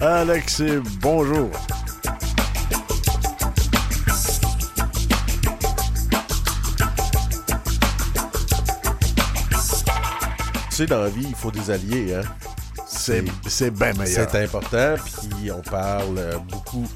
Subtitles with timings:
[0.00, 1.50] Alexis, bonjour.
[10.68, 12.22] Tu sais, dans la vie, il faut des alliés, hein?
[12.86, 13.22] C'est
[13.70, 14.28] bien meilleur.
[14.30, 16.86] C'est important, puis on parle euh, beaucoup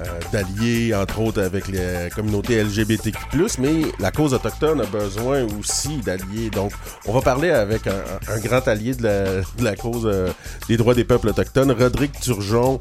[0.00, 3.18] euh, d'alliés, entre autres avec les communautés LGBTQ+,
[3.58, 6.50] mais la cause autochtone a besoin aussi d'alliés.
[6.50, 6.72] Donc,
[7.06, 10.30] on va parler avec un, grand allié de la, cause euh,
[10.68, 12.80] des droits des peuples autochtones, Rodrigue Turgeon,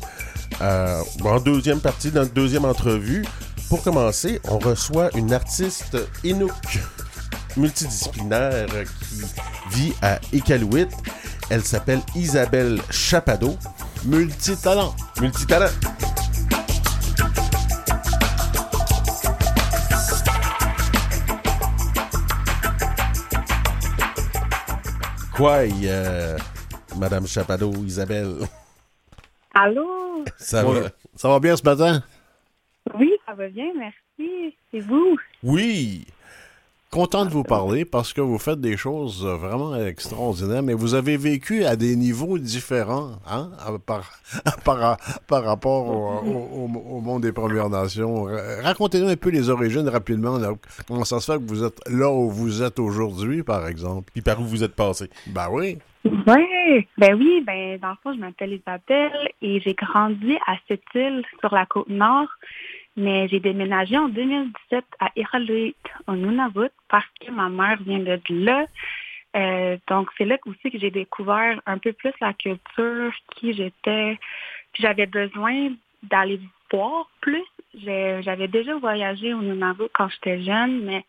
[0.59, 3.25] en deuxième partie, dans notre deuxième entrevue.
[3.69, 6.51] Pour commencer, on reçoit une artiste Inuk
[7.57, 8.67] multidisciplinaire
[9.09, 9.21] qui
[9.71, 10.87] vit à Iqaluit.
[11.49, 13.57] Elle s'appelle Isabelle Chapado.
[14.05, 14.95] Multitalent.
[15.19, 15.71] Multitalent.
[25.35, 26.37] Quoi, euh,
[26.97, 28.35] Madame Chapado, Isabelle?
[29.53, 30.23] Allô?
[30.37, 30.89] Ça va?
[31.15, 32.03] Ça va bien ce matin?
[32.99, 34.55] Oui, ça va bien, merci.
[34.71, 35.17] C'est vous?
[35.43, 36.05] Oui.
[36.91, 41.15] Content de vous parler parce que vous faites des choses vraiment extraordinaires, mais vous avez
[41.15, 43.49] vécu à des niveaux différents hein,
[43.87, 44.11] par,
[44.65, 48.25] par, par rapport au, monde des Premières Nations.
[48.61, 50.37] Racontez-nous un peu les origines rapidement.
[50.85, 54.09] Comment ça se fait que vous êtes là où vous êtes aujourd'hui, par exemple?
[54.11, 55.09] Puis par où vous êtes passé?
[55.27, 55.77] Ben oui.
[56.03, 60.81] Oui, ben oui, ben dans le fond, je m'appelle Isabelle et j'ai grandi à cette
[60.93, 62.27] île sur la côte nord.
[62.97, 65.75] Mais j'ai déménagé en 2017 à Iqaluit,
[66.07, 68.65] au Nunavut, parce que ma mère vient de là.
[69.35, 74.19] Euh, donc, c'est là aussi que j'ai découvert un peu plus la culture, qui j'étais.
[74.73, 75.69] Puis j'avais besoin
[76.03, 76.39] d'aller
[76.71, 77.43] voir plus.
[77.73, 81.05] J'avais déjà voyagé au Nunavut quand j'étais jeune, mais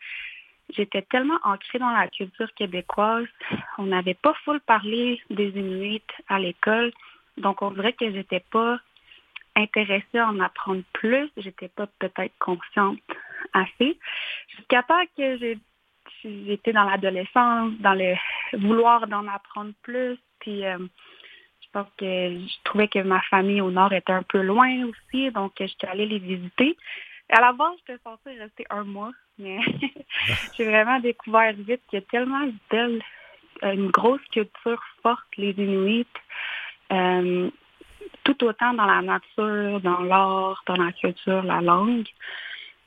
[0.71, 3.27] j'étais tellement ancrée dans la culture québécoise.
[3.79, 6.93] On n'avait pas full parlé des Inuits à l'école.
[7.39, 8.79] Donc, on dirait que j'étais pas
[9.57, 11.31] intéressée à en apprendre plus.
[11.37, 12.99] J'étais pas peut-être consciente
[13.53, 13.99] assez.
[14.57, 15.57] Jusqu'à temps que
[16.25, 18.15] j'étais dans l'adolescence, dans le
[18.59, 20.19] vouloir d'en apprendre plus.
[20.41, 24.43] Puis euh, je pense que je trouvais que ma famille au nord était un peu
[24.43, 26.77] loin aussi, donc j'étais allée les visiter.
[27.29, 29.59] À la base, j'étais censée rester un mois, mais
[30.57, 33.03] j'ai vraiment découvert vite qu'il y a tellement belle,
[33.63, 36.07] une grosse culture forte, les Inuits.
[36.93, 37.51] Euh,
[38.25, 42.07] tout autant dans la nature, dans l'art, dans la culture, la langue.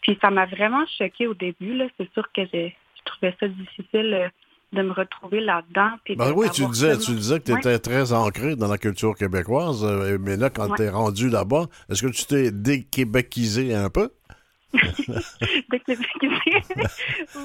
[0.02, 1.82] Puis ça m'a vraiment choqué au début.
[1.98, 2.76] C'est sûr que j'ai
[3.06, 4.28] je trouvais ça difficile euh,
[4.74, 5.92] de me retrouver là-dedans.
[6.18, 9.84] Ben oui, tu disais, tu disais que tu étais très ancré dans la culture québécoise,
[9.84, 14.10] euh, mais là, quand tu es rendu là-bas, est-ce que tu t'es déquébéquisé un peu?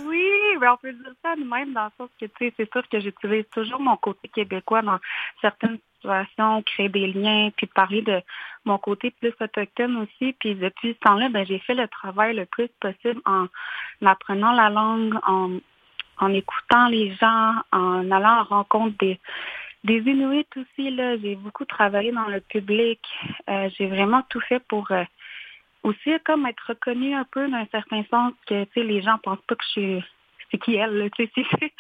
[0.07, 0.27] Oui,
[0.61, 3.01] mais on peut dire ça nous-mêmes dans le sens que, tu sais, c'est sûr que
[3.01, 4.99] j'utilise toujours mon côté québécois dans
[5.41, 5.79] certaines
[6.67, 8.21] créer des liens, puis parler de
[8.65, 10.35] mon côté plus autochtone aussi.
[10.39, 13.47] Puis depuis ce temps-là, ben, j'ai fait le travail le plus possible en
[14.05, 15.59] apprenant la langue, en,
[16.19, 19.19] en écoutant les gens, en allant en rencontre des,
[19.85, 20.91] des Inuits aussi.
[20.91, 21.17] Là.
[21.19, 23.01] J'ai beaucoup travaillé dans le public.
[23.49, 25.05] Euh, j'ai vraiment tout fait pour euh,
[25.83, 29.65] aussi comme être reconnue un peu d'un certain sens que les gens pensent pas que
[29.65, 30.05] je suis
[30.51, 31.73] c'est qui elle, tu sais.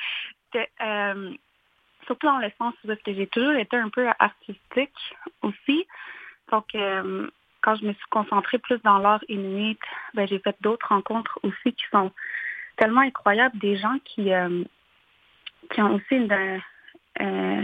[0.83, 1.33] euh,
[2.07, 4.95] surtout dans le sens où j'ai toujours été un peu artistique
[5.43, 5.87] aussi.
[6.51, 7.29] Donc, euh,
[7.63, 9.79] quand je me suis concentrée plus dans l'art inuit,
[10.15, 12.11] ben, j'ai fait d'autres rencontres aussi qui sont
[12.77, 14.65] tellement incroyables, des gens qui, euh,
[15.73, 16.61] qui ont aussi une,
[17.21, 17.63] euh,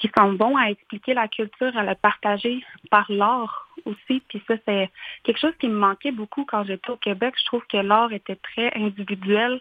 [0.00, 4.22] qui sont bons à expliquer la culture, à la partager par l'art aussi.
[4.28, 4.90] Puis ça, c'est
[5.24, 7.34] quelque chose qui me manquait beaucoup quand j'étais au Québec.
[7.38, 9.60] Je trouve que l'art était très individuel,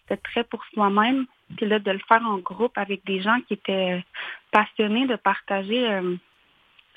[0.00, 1.26] c'était très pour soi-même.
[1.56, 4.04] Puis là, de le faire en groupe avec des gens qui étaient
[4.50, 6.16] passionnés de partager, euh,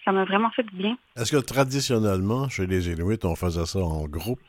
[0.04, 0.98] ça m'a vraiment fait du bien.
[1.16, 4.40] Est-ce que traditionnellement, chez les Inuits, on faisait ça en groupe?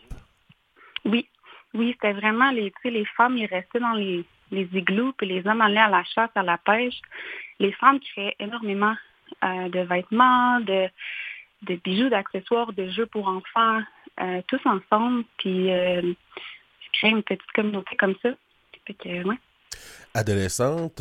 [1.04, 1.28] Oui.
[1.74, 5.60] Oui, c'était vraiment les, les femmes, ils restaient dans les, les igloos, puis les hommes
[5.60, 7.00] allaient à la chasse, à la pêche.
[7.60, 8.94] Les femmes créaient énormément
[9.42, 10.88] euh, de vêtements, de,
[11.84, 13.80] bijoux, d'accessoires, de jeux pour enfants,
[14.20, 16.02] euh, tous ensemble, puis euh,
[16.92, 18.30] créer une petite communauté comme ça.
[20.12, 21.00] Adolescente,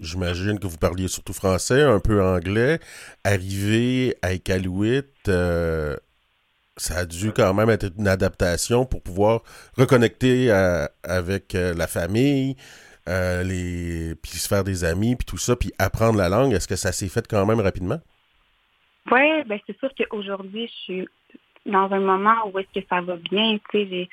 [0.00, 2.80] j'imagine que vous parliez surtout français, un peu anglais.
[3.22, 9.42] Arrivé à Iqaluit, ça a dû quand même être une adaptation pour pouvoir
[9.76, 10.50] reconnecter
[11.04, 12.56] avec la famille,
[13.44, 16.52] les, puis se faire des amis, puis tout ça, puis apprendre la langue.
[16.52, 18.00] Est-ce que ça s'est fait quand même rapidement?
[19.10, 21.08] Oui, ben c'est sûr qu'aujourd'hui, je suis
[21.66, 23.58] dans un moment où est-ce que ça va bien.
[23.70, 24.08] Tu sais,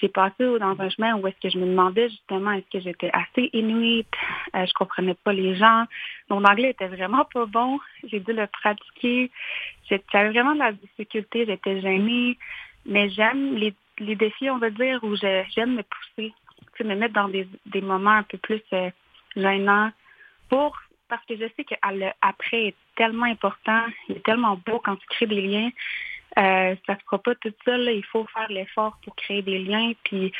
[0.00, 3.10] j'ai passé dans un chemin où est-ce que je me demandais justement est-ce que j'étais
[3.12, 4.06] assez inuit,
[4.54, 5.84] euh, je comprenais pas les gens.
[6.30, 7.78] Mon anglais était vraiment pas bon.
[8.04, 9.30] J'ai dû le pratiquer.
[9.90, 12.38] J'avais vraiment de la difficulté, j'étais gênée.
[12.86, 16.32] Mais j'aime les, les, défis, on va dire, où j'aime me pousser,
[16.84, 18.90] me mettre dans des, des moments un peu plus euh,
[19.36, 19.90] gênants
[20.48, 20.76] pour
[21.08, 21.74] parce que je sais que
[22.20, 25.70] après est tellement important, il est tellement beau quand tu crées des liens.
[26.36, 27.90] Euh, ça se fera pas tout seul.
[27.94, 29.92] Il faut faire l'effort pour créer des liens.
[30.04, 30.32] Puis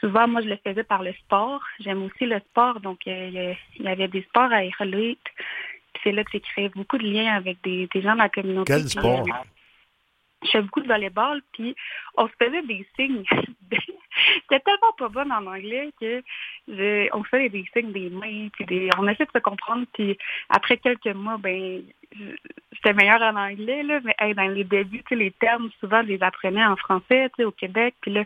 [0.00, 1.62] souvent, moi, je le faisais par le sport.
[1.80, 2.80] J'aime aussi le sport.
[2.80, 5.18] Donc, euh, il y avait des sports à Puis
[6.02, 8.72] C'est là que j'ai créé beaucoup de liens avec des, gens de la communauté.
[8.72, 9.24] Quel sport?
[10.44, 11.74] Je fais beaucoup de volleyball, puis
[12.16, 13.24] on se faisait des signes.
[14.42, 16.22] J'étais tellement pas bonne en anglais que
[17.12, 20.16] on se faisait des signes des mains, puis on essaie de se comprendre, puis
[20.50, 21.82] après quelques mois, ben
[22.72, 26.64] j'étais meilleure en anglais, là, mais dans les débuts, les termes, souvent, je les apprenais
[26.64, 28.24] en français, au Québec, puis là,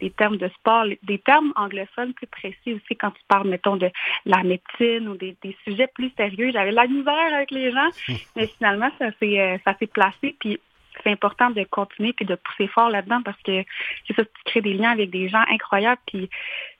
[0.00, 3.90] les termes de sport, des termes anglophones plus précis aussi quand tu parles, mettons, de
[4.26, 6.50] la médecine ou des, sujets plus sérieux.
[6.52, 7.88] J'avais la misère avec les gens,
[8.36, 10.58] mais finalement, ça s'est euh, ça s'est placé, puis
[11.02, 13.64] c'est important de continuer puis de pousser fort là-dedans parce que
[14.06, 16.00] c'est ça, tu crées des liens avec des gens incroyables.
[16.06, 16.28] Puis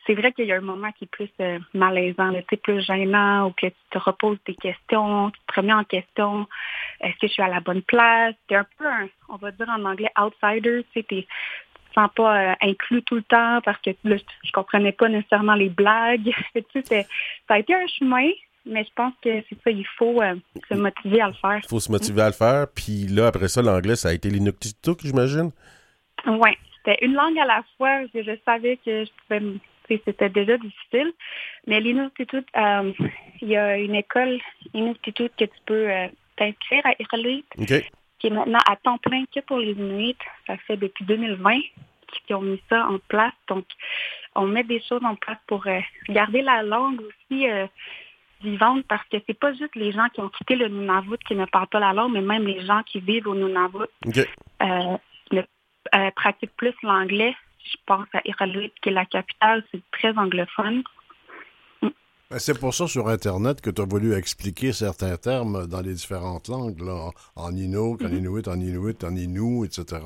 [0.06, 3.49] c'est vrai qu'il y a un moment qui est plus euh, malaisant, tu plus gênant,
[3.49, 6.47] ou que tu te reposes des questions, tu te remets en question,
[7.00, 8.35] est-ce que je suis à la bonne place?
[8.49, 11.26] Tu es un peu, un, on va dire en anglais, outsider, tu sais,
[11.94, 15.69] sens pas euh, inclus tout le temps parce que là, je, comprenais pas nécessairement les
[15.69, 16.32] blagues.
[16.85, 17.05] ça
[17.49, 18.31] a été un chemin,
[18.67, 20.35] mais je pense que c'est ça, il faut euh,
[20.69, 21.61] se motiver à le faire.
[21.62, 22.67] Il faut se motiver à le faire.
[22.75, 25.50] Puis là, après ça, l'anglais, ça a été l'inuktitut, j'imagine?
[26.26, 28.03] Oui, c'était une langue à la fois.
[28.14, 29.59] Je, je savais que je pouvais
[30.05, 31.12] c'était déjà difficile.
[31.67, 32.93] Mais l'Inuktitut, euh,
[33.41, 34.38] il y a une école
[34.75, 37.44] Inuktitut que tu peux euh, t'inscrire à Iqaluit,
[38.19, 40.17] qui est maintenant à temps plein que pour les Inuits.
[40.47, 41.61] Ça fait depuis 2020
[42.26, 43.32] qu'ils ont mis ça en place.
[43.49, 43.65] Donc,
[44.35, 45.67] on met des choses en place pour
[46.08, 47.47] garder la langue aussi
[48.43, 51.44] vivante parce que c'est pas juste les gens qui ont quitté le Nunavut qui ne
[51.47, 53.89] parlent pas la langue, mais même les gens qui vivent au Nunavut
[54.62, 54.97] euh,
[55.94, 57.35] euh, pratiquent plus l'anglais.
[57.65, 60.83] Je pense à Iqaluit, qui est la capitale, c'est très anglophone.
[61.81, 65.93] Ben, c'est pour ça sur Internet que tu as voulu expliquer certains termes dans les
[65.93, 68.17] différentes langues, là, en Inuk, en mm-hmm.
[68.17, 70.00] Inuit, en Inuit, en Inou, etc.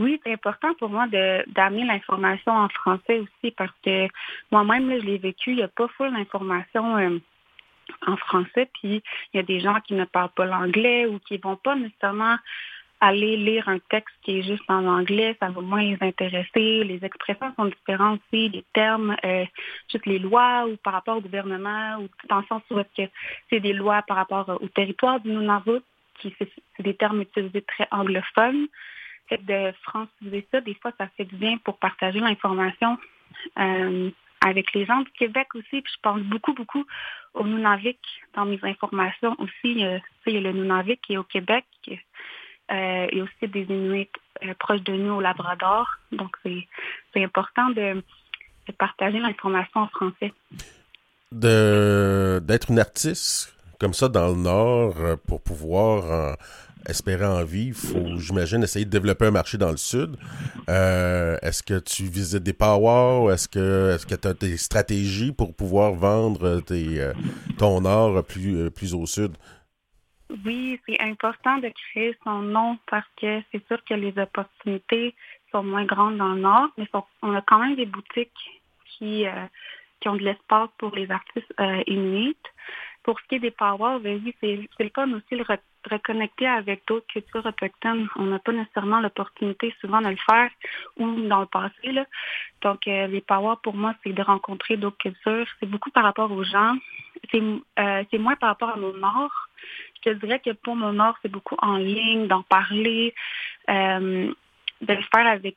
[0.00, 4.08] Oui, c'est important pour moi d'amener l'information en français aussi parce que
[4.50, 7.18] moi-même, je l'ai vécu, il n'y a pas full d'informations euh,
[8.06, 9.02] en français, puis
[9.32, 11.76] il y a des gens qui ne parlent pas l'anglais ou qui ne vont pas
[11.76, 12.36] nécessairement
[13.00, 16.82] aller lire un texte qui est juste en anglais, ça va moins les intéresser.
[16.84, 19.44] Les expressions sont différentes aussi, les termes, euh,
[19.90, 23.72] juste les lois ou par rapport au gouvernement, ou dans le sens où c'est des
[23.74, 25.82] lois par rapport au territoire du Nunavut,
[26.20, 26.50] qui c'est
[26.82, 28.66] des termes utilisés très anglophones
[29.38, 32.98] de franciser ça, des fois, ça fait du bien pour partager l'information
[33.58, 34.10] euh,
[34.44, 35.82] avec les gens du Québec aussi.
[35.82, 36.84] Puis je pense beaucoup, beaucoup
[37.34, 37.98] au Nunavik
[38.34, 39.52] dans mes informations aussi.
[39.64, 41.64] il y a le Nunavik qui est au Québec.
[41.88, 44.08] Euh, y a aussi des Inuits
[44.44, 45.88] euh, proches de nous au Labrador.
[46.12, 48.02] Donc, c'est important de,
[48.78, 50.32] partager l'information en français.
[51.32, 54.94] D'être une artiste comme ça dans le Nord
[55.26, 56.36] pour pouvoir
[56.86, 60.16] espérer en il faut, j'imagine, essayer de développer un marché dans le sud.
[60.68, 63.30] Euh, est-ce que tu visites des powwows?
[63.30, 67.12] Est-ce que est-ce que tu as des stratégies pour pouvoir vendre tes, euh,
[67.58, 69.32] ton art plus, euh, plus au sud?
[70.44, 75.14] Oui, c'est important de créer son nom parce que c'est sûr que les opportunités
[75.50, 76.86] sont moins grandes dans le Nord, mais
[77.22, 78.30] on a quand même des boutiques
[78.86, 79.24] qui,
[79.98, 81.52] qui ont de l'espace pour les artistes
[81.88, 82.36] inuits.
[83.02, 85.42] Pour ce qui est des powwows, ben oui, c'est le fun aussi le
[85.88, 88.08] reconnecter avec d'autres cultures autochtones.
[88.16, 90.50] On n'a pas nécessairement l'opportunité souvent de le faire
[90.98, 91.92] ou dans le passé.
[91.92, 92.04] Là.
[92.62, 95.46] Donc, euh, les powwows, pour moi, c'est de rencontrer d'autres cultures.
[95.58, 96.76] C'est beaucoup par rapport aux gens.
[97.30, 97.42] C'est
[97.78, 99.32] euh, moins par rapport à mon nord.
[99.96, 103.14] Je te dirais que pour mon nord, c'est beaucoup en ligne, d'en parler,
[103.68, 104.32] euh,
[104.80, 105.56] de le faire avec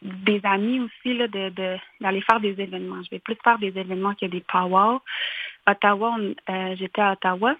[0.00, 3.02] des amis aussi, d'aller de, faire des événements.
[3.02, 5.00] Je vais plus faire des événements que des powwows.
[5.66, 6.16] Ottawa,
[6.76, 7.56] j'étais à Ottawa.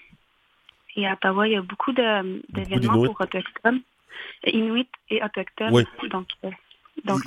[0.99, 3.81] Et à Ottawa, il y a beaucoup d'événements pour autochtones,
[4.45, 5.73] Inuits et autochtones.
[5.73, 5.85] Oui.
[6.11, 6.51] Donc, euh,
[7.05, 7.23] donc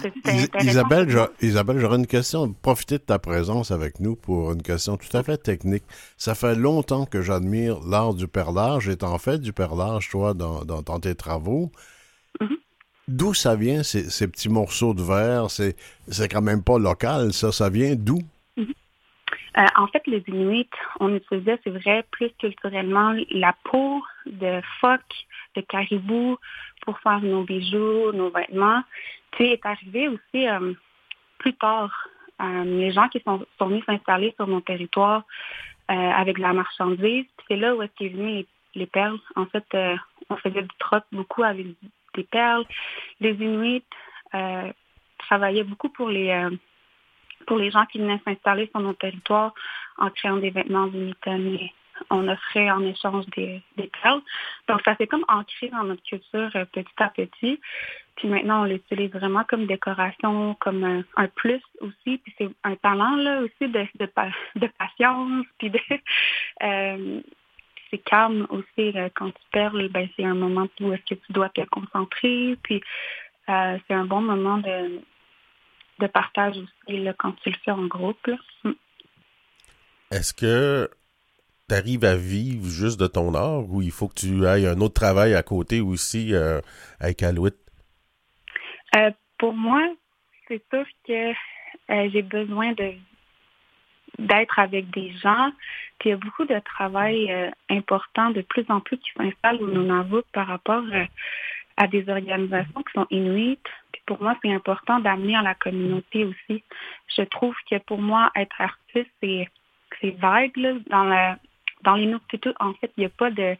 [0.60, 1.08] Isabelle,
[1.42, 2.54] Isabelle, j'aurais une question.
[2.62, 5.84] Profitez de ta présence avec nous pour une question tout à fait technique.
[6.18, 8.90] Ça fait longtemps que j'admire l'art du perlage.
[8.90, 11.72] Et en fait du perlage, toi, dans, dans, tes travaux.
[12.42, 12.58] Mm-hmm.
[13.08, 15.50] D'où ça vient, ces, ces, petits morceaux de verre?
[15.50, 15.76] C'est
[16.30, 17.54] quand même pas local, ça.
[17.54, 18.20] Ça vient d'où?
[19.58, 20.70] Euh, en fait, les Inuits,
[21.00, 26.38] on utilisait, c'est vrai, plus culturellement la peau de phoque, de caribou
[26.82, 28.84] pour faire nos bijoux, nos vêtements.
[29.32, 30.46] puis est arrivé aussi
[31.38, 32.08] plus tard.
[32.40, 35.24] les gens qui sont, sont venus s'installer sur mon territoire
[35.88, 38.46] avec la marchandise, c'est là où est-ce venu
[38.76, 39.20] les, perles.
[39.36, 39.66] En fait,
[40.30, 41.68] on faisait du troc beaucoup avec
[42.16, 42.66] des perles.
[43.20, 43.84] Les Inuits
[45.18, 46.32] travaillaient beaucoup pour les
[47.52, 49.54] pour les gens qui venaient s'installer sur nos territoires
[49.98, 51.74] en créant des vêtements et
[52.10, 53.62] On offrait en échange des,
[54.02, 54.22] perles.
[54.70, 57.60] Donc, ça s'est comme ancré dans notre culture euh, petit à petit.
[58.16, 62.20] Puis maintenant, on l'utilise vraiment comme décoration, comme un, plus aussi.
[62.20, 65.46] Puis c'est un talent là aussi de, de, patience.
[65.58, 65.80] Puis de,
[66.64, 67.20] euh,
[67.90, 69.90] c'est calme aussi quand tu perles.
[69.90, 72.58] Ben, c'est un moment où est-ce que tu dois te concentrer.
[72.64, 72.82] Puis
[73.50, 75.02] euh, c'est un bon moment de,
[76.02, 78.30] de partage aussi quand tu le fais en groupe.
[78.64, 78.72] Mm.
[80.12, 80.90] Est-ce que
[81.70, 84.82] tu arrives à vivre juste de ton art ou il faut que tu ailles un
[84.82, 86.60] autre travail à côté aussi euh,
[87.00, 87.56] avec Alouette?
[88.98, 89.82] Euh, pour moi,
[90.48, 92.94] c'est sûr que euh, j'ai besoin de
[94.20, 95.52] d'être avec des gens.
[95.98, 97.34] Puis il y a beaucoup de travail
[97.70, 100.84] important de plus en plus qui s'installe au Nunavut par rapport
[101.82, 103.68] à des organisations qui sont inuites,
[104.06, 106.64] pour moi, c'est important d'amener à la communauté aussi.
[107.18, 109.48] Je trouve que pour moi, être artiste, c'est,
[110.18, 110.52] vague.
[110.90, 111.38] Dans, la,
[111.84, 112.14] dans les
[112.60, 113.56] en fait, il n'y a pas de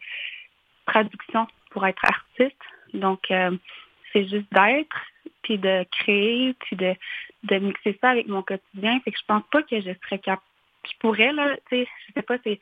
[0.86, 2.62] traduction pour être artiste.
[2.94, 3.56] Donc, euh,
[4.12, 4.96] c'est juste d'être,
[5.42, 6.94] puis de créer, puis de,
[7.44, 9.00] de mixer ça avec mon quotidien.
[9.00, 10.46] Fait que je pense pas que je serais capable.
[10.84, 12.60] Je pourrais, là, tu sais, je sais pas, c'est,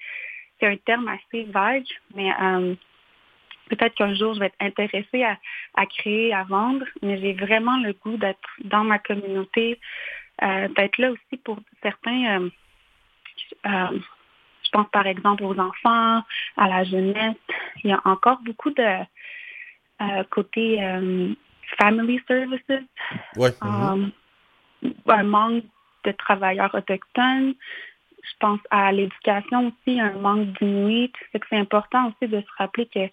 [0.59, 2.75] c'est un terme assez vague, mais euh,
[3.71, 7.93] peut-être qu'un jour, je vais être intéressée à, créer, à vendre, mais j'ai vraiment le
[7.93, 9.79] goût d'être dans ma communauté,
[10.43, 12.41] euh, d'être là aussi pour certains.
[12.41, 12.51] Euh,
[13.67, 13.99] euh,
[14.63, 16.23] je pense par exemple aux enfants,
[16.57, 17.37] à la jeunesse.
[17.83, 18.85] Il y a encore beaucoup de
[20.31, 20.79] côté
[21.79, 22.85] family services.
[23.37, 23.51] Ouais.
[23.63, 25.65] Un manque
[26.05, 27.55] de travailleurs autochtones.
[28.23, 31.13] Je pense à l'éducation aussi, un manque d'inuit.
[31.33, 33.09] C'est important aussi de se rappeler que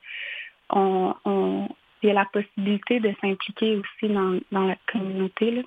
[0.70, 1.68] on,
[2.02, 5.66] il y a la possibilité de s'impliquer aussi dans, la communauté.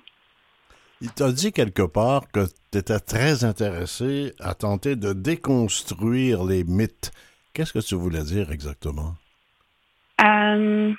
[1.01, 6.63] Il t'a dit quelque part que tu étais très intéressé à tenter de déconstruire les
[6.63, 7.11] mythes.
[7.53, 9.15] Qu'est-ce que tu voulais dire exactement?
[10.23, 10.93] Euh,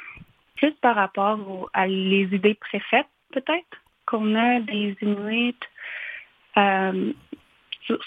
[0.61, 5.54] juste par rapport à les idées préfaites, peut-être, qu'on a des Inuits,
[6.59, 7.12] euh,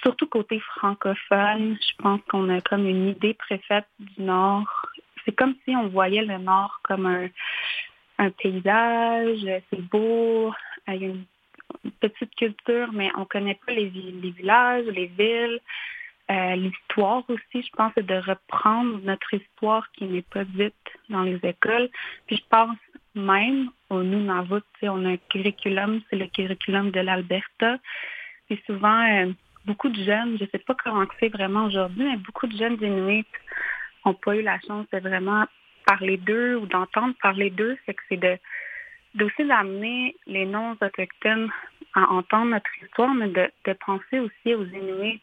[0.03, 4.67] surtout côté francophone, je pense qu'on a comme une idée préfaite du Nord
[5.25, 9.39] c'est comme si on voyait le Nord comme un, paysage,
[9.69, 10.53] c'est beau,
[10.87, 11.25] il y a une
[11.99, 15.59] petite culture, mais on ne connaît pas les, villages, les villes.
[16.31, 20.73] Euh, l'histoire aussi, je pense, c'est de reprendre notre histoire qui n'est pas dite
[21.09, 21.89] dans les écoles.
[22.25, 22.77] Puis je pense
[23.13, 27.77] même au Nunavut, on a un curriculum, c'est le curriculum de l'Alberta.
[28.47, 29.31] Puis souvent, euh,
[29.65, 32.77] beaucoup de jeunes, je ne sais pas comment c'est vraiment aujourd'hui, mais beaucoup de jeunes
[32.81, 33.25] Inuits
[34.05, 35.45] n'ont pas eu la chance de vraiment
[35.85, 37.77] parler d'eux ou d'entendre parler d'eux.
[37.85, 38.37] C'est que c'est de
[39.15, 41.49] d'aussi d'amener les non-autochtones
[41.93, 45.21] à entendre notre histoire, mais de, penser aussi aux Inuits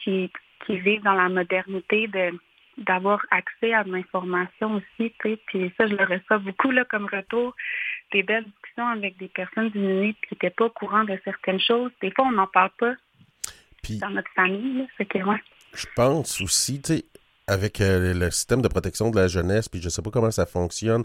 [0.00, 0.30] qui,
[0.66, 2.38] qui vivent dans la modernité, de
[2.76, 5.12] d'avoir accès à de l'information aussi.
[5.18, 7.54] Puis ça, je le reçois beaucoup là, comme retour,
[8.12, 11.90] des belles discussions avec des personnes Inuits qui n'étaient pas au courant de certaines choses.
[12.00, 12.94] Des fois, on n'en parle pas
[14.00, 14.86] dans notre famille.
[14.96, 15.38] C'est que, moi.
[15.74, 17.04] Je pense aussi, tu sais,
[17.48, 20.46] avec euh, le système de protection de la jeunesse, puis je sais pas comment ça
[20.46, 21.02] fonctionne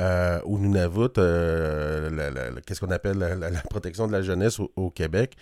[0.00, 5.36] euh, au Nunavut, euh, qu'est-ce qu'on appelle la, protection de la jeunesse au, Québec.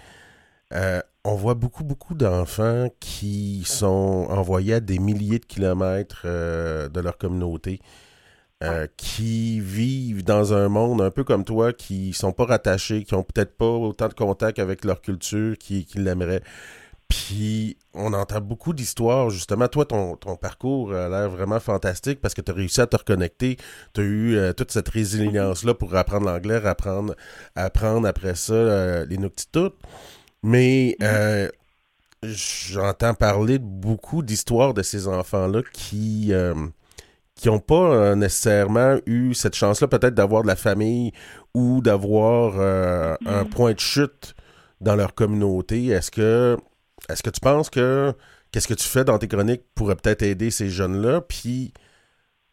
[0.73, 7.19] on voit beaucoup, beaucoup d'enfants qui sont envoyés à des milliers de kilomètres de leur
[7.19, 7.81] communauté.
[8.97, 13.23] qui vivent dans un monde un peu comme toi, qui sont pas rattachés, qui ont
[13.23, 16.43] peut-être pas autant de contact avec leur culture qu'ils l'aimeraient.
[17.11, 19.67] Puis on entend beaucoup d'histoires, justement.
[19.67, 23.57] Toi, ton, parcours a l'air vraiment fantastique parce que tu as réussi à te reconnecter.
[23.93, 27.17] Tu as eu euh, toute cette résilience-là pour apprendre l'anglais, apprendre,
[27.57, 29.75] apprendre après ça euh, les Nuktitut.
[30.45, 31.49] Mais euh,
[32.23, 36.33] j'entends parler de beaucoup d'histoires de ces enfants-là qui
[37.35, 41.13] qui n'ont pas nécessairement eu cette chance-là, peut-être d'avoir de la famille
[41.55, 43.49] ou d'avoir un mm.
[43.49, 44.35] point de chute
[44.83, 45.87] dans leur communauté.
[45.87, 46.59] Est-ce que
[47.13, 48.13] est-ce que tu penses que
[48.53, 51.21] qu'est-ce que tu fais dans tes chroniques pourrait peut-être aider ces jeunes-là?
[51.21, 51.73] Puis,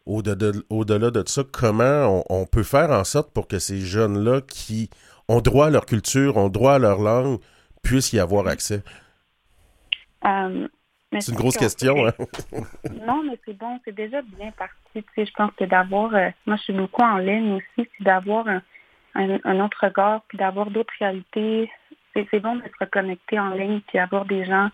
[0.06, 4.90] au-delà de, ça, comment on, peut faire en sorte pour que ces jeunes-là qui
[5.28, 7.38] ont droit à leur culture, ont droit à leur langue,
[7.82, 8.82] puissent y avoir accès?
[10.24, 10.68] Euh,
[11.12, 12.06] c'est une grosse question.
[12.06, 12.12] Hein?
[13.06, 15.04] non, mais c'est bon, c'est déjà bien parti.
[15.16, 18.62] je pense que d'avoir, euh, moi je suis beaucoup en ligne aussi, c'est d'avoir un,
[19.14, 21.70] un, autre regard, puis d'avoir d'autres réalités.
[22.30, 24.70] C'est bon de se reconnecter en ligne, puis avoir des gens,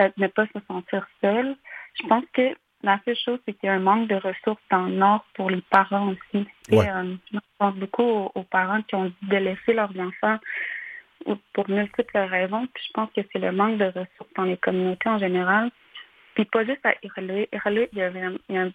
[0.00, 1.56] euh, ne pas se sentir seul.
[2.00, 4.86] Je pense que la seule chose, c'est qu'il y a un manque de ressources dans
[4.86, 6.46] le Nord pour les parents aussi.
[6.72, 10.38] Euh, je pense beaucoup aux, parents qui ont dit de laisser leurs enfants
[11.52, 12.66] pour multiples raisons.
[12.74, 15.70] Puis je pense que c'est le manque de ressources dans les communautés en général.
[16.34, 17.46] Puis pas juste à Irlande.
[17.92, 18.72] il y avait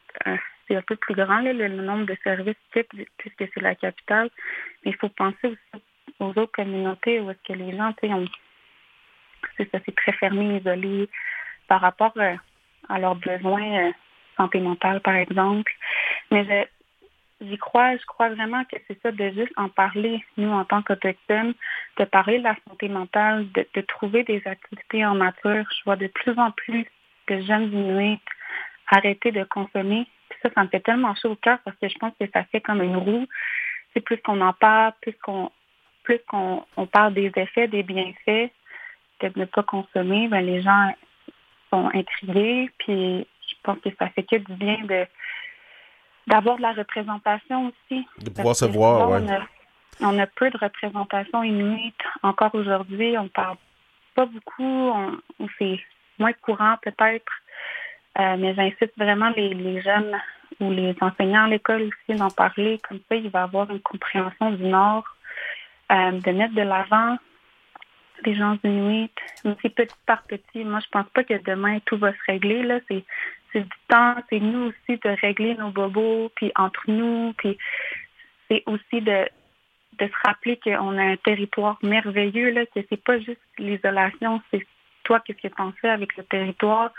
[0.67, 4.29] c'est un peu plus grand le, nombre de services types puisque c'est la capitale.
[4.83, 5.83] Mais il faut penser aussi
[6.19, 8.25] aux autres communautés où est-ce que les gens, tu sais, ont
[9.55, 11.09] c'est ça, c'est très fermé, isolé
[11.67, 12.35] par rapport euh,
[12.89, 13.91] à leurs besoins euh,
[14.35, 15.71] santé mentale, par exemple.
[16.31, 16.67] Mais
[17.41, 20.81] j'y crois, je crois vraiment que c'est ça de juste en parler, nous, en tant
[20.81, 21.53] qu'Autochtones,
[21.97, 25.65] de parler de la santé mentale, de, de, trouver des activités en nature.
[25.77, 26.85] Je vois de plus en plus
[27.27, 28.19] de jeunes Inuits
[28.89, 30.07] arrêter de consommer.
[30.41, 32.61] ça, ça me fait tellement chaud au cœur parce que je pense que ça fait
[32.61, 33.27] comme une roue.
[33.93, 35.51] C'est plus qu'on en parle, plus qu'on
[36.07, 38.49] plus qu'on on parle des effets, des bienfaits
[39.19, 40.93] de ne pas consommer, ben les gens
[41.69, 45.05] sont intrigués, puis je pense que ça fait que du bien de
[46.27, 48.05] d'avoir de la représentation aussi.
[48.19, 49.27] De pouvoir se voir, oui.
[49.99, 53.17] On a, peu de représentation inuite encore aujourd'hui.
[53.17, 53.57] On parle
[54.13, 54.63] pas beaucoup.
[54.63, 55.17] On,
[55.57, 55.79] c'est
[56.19, 57.31] moins courant peut-être.
[58.19, 60.15] Euh, mais j'incite vraiment les, jeunes
[60.59, 62.79] ou les enseignants à l'école aussi d'en parler.
[62.87, 65.05] Comme ça, il va y avoir une compréhension du Nord,
[65.89, 67.17] de mettre de l'avant
[68.25, 69.11] les gens inuits.
[69.61, 70.63] C'est petit par petit.
[70.63, 72.63] Moi, je pense pas que demain tout va se régler.
[72.63, 73.03] Là, c'est
[73.53, 74.15] c'est du temps.
[74.29, 77.57] C'est nous aussi de régler nos bobos, puis entre nous, puis
[78.49, 79.27] c'est aussi de
[79.99, 84.65] de se rappeler qu'on a un territoire merveilleux là, que c'est pas juste l'isolation, c'est
[85.03, 86.91] toi qu'est-ce que fais avec le territoire,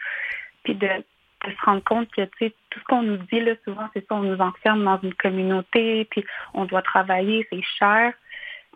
[0.64, 3.52] puis de, de se rendre compte que tu sais tout ce qu'on nous dit là
[3.64, 8.12] souvent c'est ça, on nous enferme dans une communauté, puis on doit travailler, c'est cher.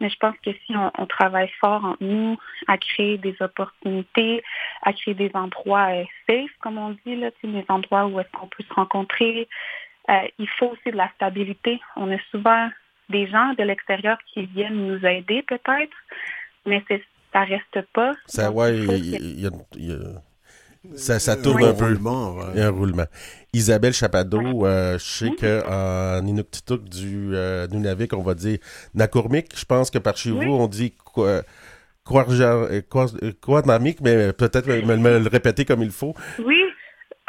[0.03, 4.43] Mais je pense que si on, travaille fort en nous à créer des opportunités,
[4.83, 8.49] à créer des endroits euh, safe, comme on dit, là, des endroits où est-ce qu'on
[8.49, 9.49] peut se rencontrer,
[10.11, 11.81] euh, il faut aussi de la stabilité.
[11.95, 12.69] On a souvent
[13.11, 15.97] des gens de l'extérieur qui viennent nous aider peut-être,
[16.67, 16.83] mais
[17.33, 18.13] ça reste pas.
[18.27, 19.51] Ça, ouais, il y, a
[20.97, 21.97] ça, ça tourne un peu.
[22.55, 23.07] Il y a un roulement.
[23.53, 28.59] Isabelle Chapado, euh, je sais qu'en Inuktitut du euh, Nunavik, on va dire
[28.95, 29.57] Nakurmik.
[29.57, 31.43] Je pense que par chez vous, on dit quoi,
[32.05, 32.25] quoi,
[32.89, 33.07] quoi,
[33.41, 33.63] quoi
[34.03, 36.15] mais peut-être me, me, le répéter comme il faut.
[36.45, 36.63] Oui,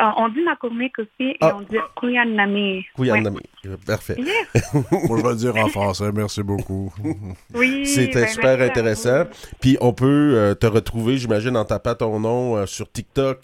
[0.02, 1.56] euh, on dit Nakurmik aussi et ah.
[1.56, 2.84] on dit Kuyanami.
[2.96, 3.42] Kuyanami,
[3.86, 4.16] parfait.
[4.74, 6.92] Moi, je vais le dire en français, merci beaucoup.
[7.54, 7.86] oui.
[7.86, 9.26] C'était ben, super intéressant.
[9.62, 13.42] Puis on peut euh, te retrouver, j'imagine, en tapant ton nom euh, sur TikTok,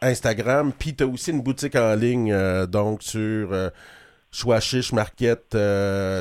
[0.00, 0.72] Instagram.
[0.78, 2.32] Puis tu as aussi une boutique en ligne,
[2.66, 3.48] donc sur
[4.30, 5.56] Chouachiche Market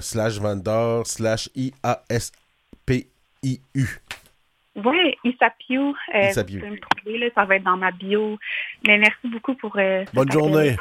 [0.01, 2.31] slash vendor slash I-A-S-P-I-U.
[4.75, 5.79] Oui, Isapiu.
[5.79, 6.31] Euh.
[6.35, 8.37] Vous me trouver, là, ça va être dans ma bio.
[8.87, 9.75] Mais merci beaucoup pour.
[9.77, 10.75] Euh, Bonne journée.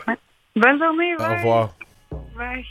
[0.56, 1.14] Bonne journée.
[1.16, 1.74] Au revoir.
[2.36, 2.64] Bye.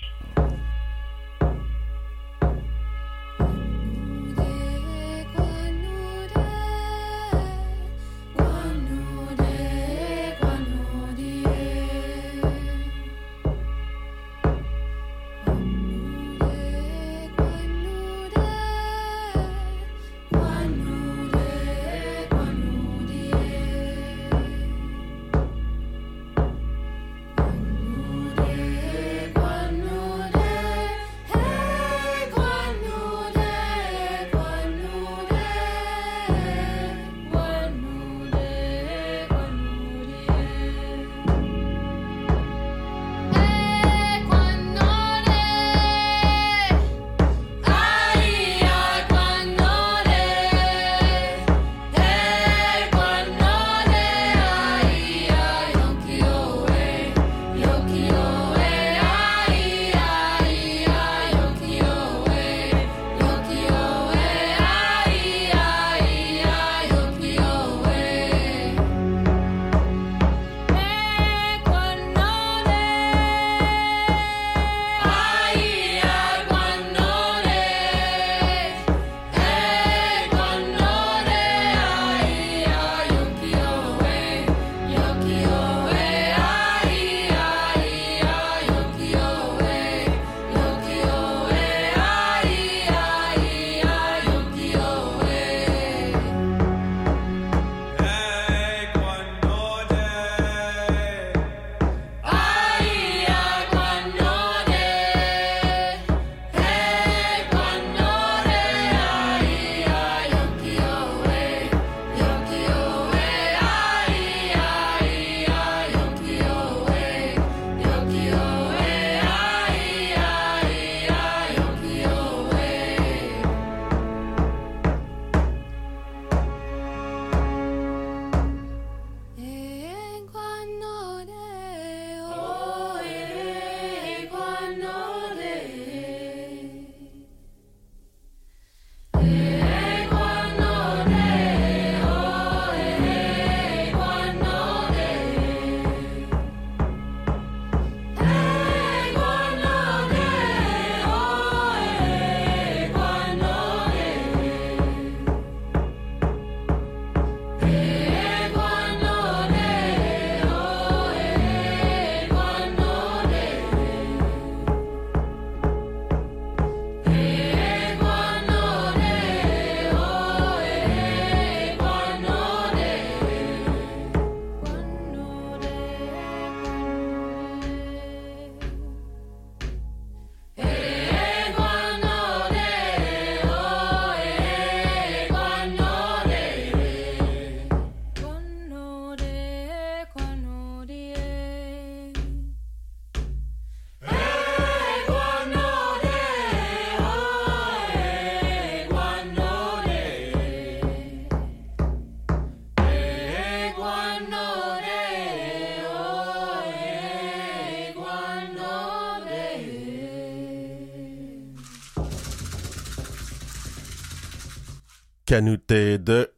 [215.29, 216.31] Canouté de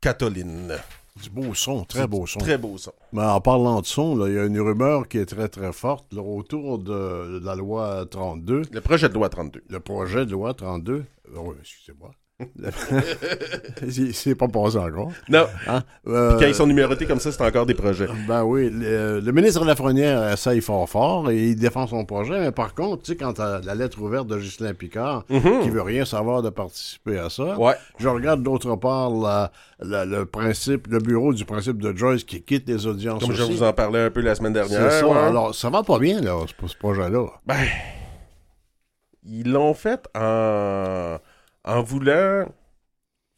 [0.00, 0.76] Catoline.
[1.20, 2.38] Du beau son, très beau son.
[2.38, 2.92] Très beau son.
[3.12, 6.14] Mais en parlant de son, il y a une rumeur qui est très très forte
[6.14, 8.62] là, autour de, de la loi 32.
[8.70, 9.64] Le projet de loi 32.
[9.68, 11.04] Le projet de loi 32.
[11.34, 12.12] Oh, excusez-moi.
[14.12, 15.12] c'est pas passé encore.
[15.28, 15.46] Non.
[15.66, 15.82] Hein?
[16.04, 18.06] Puis Euh, quand ils sont numérotés comme ça, c'est encore des projets.
[18.28, 22.52] Ben oui, le, le ministre Lafrenière essaye fort fort et il défend son projet, mais
[22.52, 25.60] par contre, tu sais, quand la lettre ouverte de Ghislain Picard, Mhm.
[25.62, 27.74] qui veut rien savoir de participer à ça, Ouais.
[27.98, 29.50] je regarde d'autre part la-
[29.80, 33.42] la- le principe, le bureau du principe de Joyce qui quitte les audiences Comme je
[33.42, 34.90] vous en parlais un peu la semaine dernière.
[34.92, 35.06] ça.
[35.06, 35.16] ouais.
[35.18, 37.26] Alors, ça va pas bien, là, ce, ce projet-là.
[37.46, 37.56] Ben,
[39.24, 41.16] ils l'ont fait en,
[41.64, 42.46] en voulant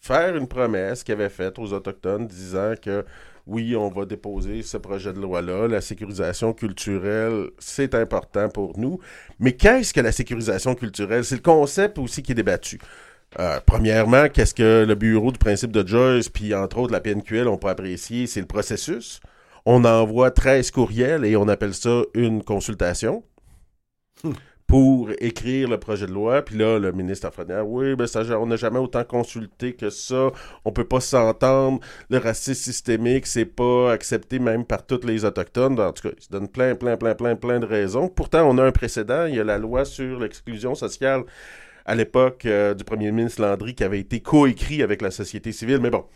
[0.00, 3.04] faire une promesse qu'ils avaient faite aux Autochtones disant que
[3.46, 9.00] oui, on va déposer ce projet de loi-là, la sécurisation culturelle, c'est important pour nous.
[9.40, 11.24] Mais qu'est-ce que la sécurisation culturelle?
[11.24, 12.78] C'est le concept aussi qui est débattu.
[13.40, 17.48] Euh, premièrement, qu'est-ce que le bureau du principe de Joyce, puis entre autres la PNQL,
[17.48, 19.20] on peut apprécier, c'est le processus.
[19.64, 23.24] On envoie 13 courriels et on appelle ça une consultation
[24.72, 26.40] pour écrire le projet de loi.
[26.40, 30.30] Puis là, le ministre Lafrenière, oui, ben ça, on n'a jamais autant consulté que ça.
[30.64, 31.78] On peut pas s'entendre.
[32.08, 35.78] Le racisme systémique, c'est pas accepté même par tous les Autochtones.
[35.78, 38.08] En tout cas, il se donne plein, plein, plein, plein, plein de raisons.
[38.08, 39.26] Pourtant, on a un précédent.
[39.26, 41.24] Il y a la loi sur l'exclusion sociale
[41.84, 45.80] à l'époque euh, du premier ministre Landry qui avait été coécrit avec la société civile.
[45.82, 46.06] Mais bon,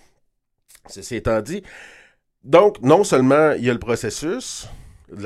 [0.88, 1.62] ceci étant dit,
[2.42, 4.66] donc, non seulement il y a le processus,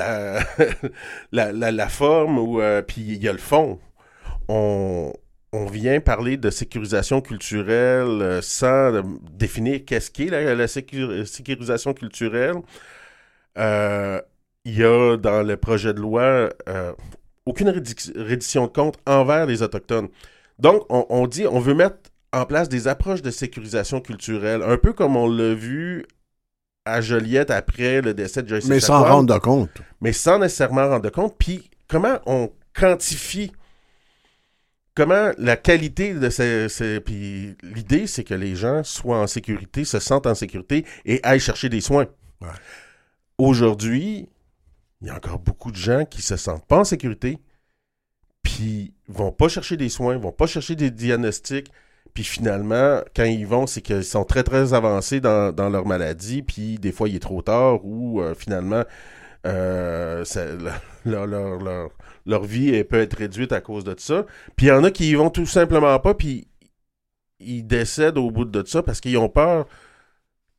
[1.33, 3.79] la, la, la, forme, ou, euh, puis il y a le fond.
[4.49, 5.13] On,
[5.53, 11.25] on vient parler de sécurisation culturelle euh, sans euh, définir qu'est-ce qu'est la, la sécu-
[11.27, 12.57] sécurisation culturelle.
[14.65, 16.51] Il y a dans le projet de loi
[17.47, 20.09] aucune reddition de compte envers les Autochtones.
[20.59, 21.97] Donc, on, on dit on veut mettre
[22.33, 26.07] en place des approches de sécurisation culturelle, un peu comme on l'a vu
[26.85, 29.71] à Joliette après le décès de Joyce Mais sans rendre compte.
[30.01, 31.37] mais sans nécessairement rendre compte.
[31.39, 33.53] Puis, comment on quantifie
[34.95, 36.69] comment la qualité de ces...
[36.69, 41.21] ces- puis l'idée, c'est que les gens soient en sécurité, se sentent en sécurité et
[41.23, 42.07] aillent chercher des soins.
[42.41, 42.49] Ouais.
[43.39, 44.29] Aujourd'hui,
[45.01, 47.39] il y a encore beaucoup de gens qui se sentent pas en sécurité,
[48.43, 51.71] puis vont pas chercher des soins, vont pas chercher des diagnostics,
[52.15, 56.43] puis finalement, quand ils vont, c'est qu'ils sont très, très avancés dans, dans leur maladie,
[56.43, 58.85] puis des fois, il est trop tard, ou euh, finalement,
[59.47, 60.47] euh, ça-
[61.05, 61.91] leur, leur- leur-
[62.27, 64.27] leur vie elle peut être réduite à cause de ça.
[64.57, 66.47] Puis il y en a qui y vont tout simplement pas, puis
[67.39, 69.67] ils décèdent au bout de ça parce qu'ils ont peur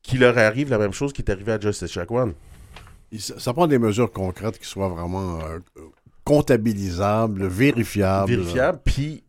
[0.02, 1.96] qu'il leur arrive la même chose qui est arrivé à Justice.
[3.12, 5.60] Il- Ça, ça prend des mesures concrètes qui soient vraiment euh,
[6.24, 8.32] comptabilisables, vérifiables.
[8.32, 8.80] vérifiable.
[8.84, 9.24] Puis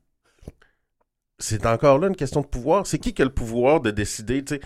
[1.42, 2.86] c'est encore là une question de pouvoir.
[2.86, 4.60] C'est qui qui a le pouvoir de décider, tu sais?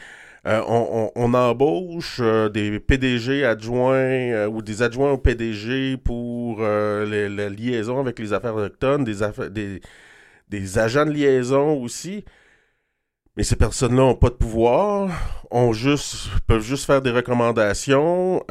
[0.47, 5.97] Euh, on, on- on embauche euh, des PDG adjoints euh, ou des adjoints au PDG
[5.97, 9.17] pour la liaison avec les affaires autochtones, des,
[9.51, 9.81] des,
[10.49, 12.25] des agents de liaison aussi.
[13.37, 15.11] Mais ces personnes-là n'ont pas de pouvoir,
[15.51, 18.43] ont juste, peuvent juste faire des recommandations.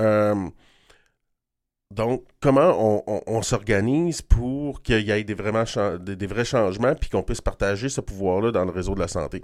[1.92, 5.64] Donc, comment on, on- on s'organise pour qu'il y ait des, vraiment
[6.00, 9.08] des, des vrais changements puis qu'on puisse partager ce pouvoir-là dans le réseau de la
[9.08, 9.44] santé?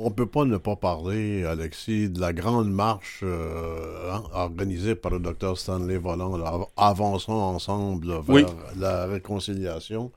[0.00, 5.10] On peut pas ne pas parler, Alexis, de la grande marche euh, hein, organisée par
[5.10, 8.46] le docteur Stanley Volant, là, avançons ensemble vers Oui.
[8.78, 10.12] la réconciliation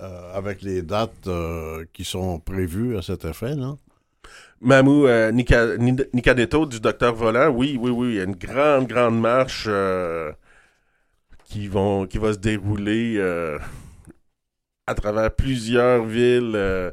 [0.00, 3.54] euh, avec les dates euh, qui sont prévues à cet effet.
[3.54, 3.74] Là.
[4.62, 8.36] Mamou euh, Nika- Ni- Nicadeto du docteur Volant, oui, oui, oui, il y a une
[8.36, 10.32] grande, grande marche euh,
[11.46, 13.58] qui, vont, qui va se dérouler euh,
[14.86, 16.90] à travers plusieurs villes euh,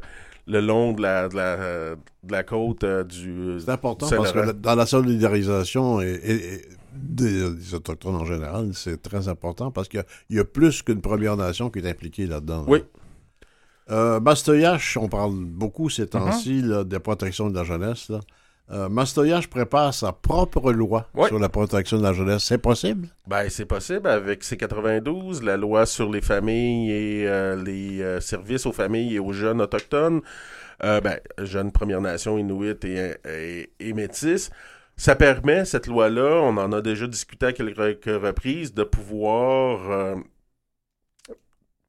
[0.47, 3.59] le long de la, de la, de la côte euh, du.
[3.59, 6.61] C'est important parce que la- dans la solidarisation et, et- et
[6.95, 11.01] des, des Autochtones en général, c'est très important parce qu'il y y, a plus qu'une
[11.01, 12.65] Première Nation qui est impliquée là-dedans.
[12.67, 12.83] Oui.
[13.89, 16.09] Euh, Mastoyache, on parle beaucoup ces Uh-huh.
[16.09, 18.09] temps-ci là, des protections de la jeunesse.
[18.09, 18.19] Là.
[18.71, 21.27] Euh, Mastoyache prépare sa propre loi Oui.
[21.27, 22.43] sur la protection de la jeunesse.
[22.45, 23.09] C'est possible?
[23.27, 28.65] Ben, c'est possible avec C92, la loi sur les familles et euh, les euh, services
[28.65, 30.21] aux familles et aux jeunes autochtones,
[30.83, 34.49] euh, ben, jeunes Premières Nations, Inuits et, et, et Métis.
[34.95, 40.15] Ça permet, cette loi-là, on en a déjà discuté à quelques reprises, de pouvoir,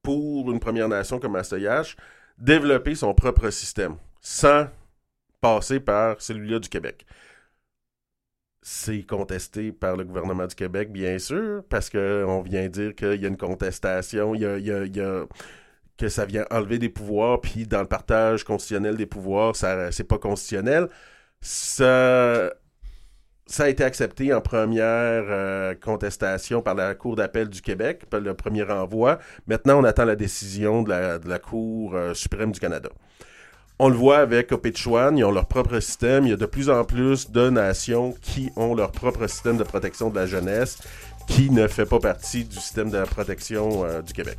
[0.03, 1.97] pour une Première Nation comme Astoyache,
[2.39, 4.67] développer son propre système sans
[5.45, 7.05] passer par celui-là du Québec.
[8.63, 13.27] C'est contesté par le gouvernement du Québec, bien sûr, parce qu'on vient dire qu'il y
[13.27, 14.35] a une contestation.
[14.35, 15.27] Il y a,
[15.99, 20.19] que ça vient enlever des pouvoirs, puis dans le partage constitutionnel des pouvoirs, c'est pas
[20.19, 20.89] constitutionnel.
[21.43, 22.51] Ça,
[23.47, 28.21] ça a été accepté en première euh, contestation par la Cour d'appel du Québec, par
[28.21, 29.19] le premier renvoi.
[29.47, 32.89] Maintenant, on attend la décision de la, Cour euh, suprême du Canada.
[33.81, 36.27] On le voit avec Opechouane, ils ont leur propre système.
[36.27, 39.65] Il y a de plus en plus de nations qui ont leur propre système de
[39.65, 40.79] protection de la jeunesse
[41.27, 44.39] qui ne fait pas partie du système de protection euh, du Québec.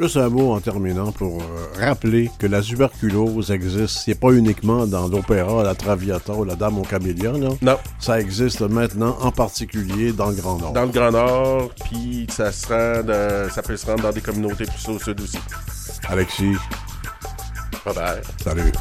[0.00, 1.44] Juste un mot en terminant pour euh,
[1.78, 4.00] rappeler que la tuberculose existe.
[4.04, 7.56] C'est pas uniquement dans l'opéra, la Traviata ou la Dame au camélion, non?
[7.62, 7.78] Non.
[8.00, 10.72] Ça existe maintenant, en particulier dans le Grand Nord.
[10.72, 14.64] Dans le Grand Nord, puis ça se rend, ça peut se rendre dans des communautés
[14.64, 15.38] plus au sud aussi.
[16.08, 16.56] Alexis.
[17.84, 18.22] Bye bye.
[18.42, 18.74] Salut.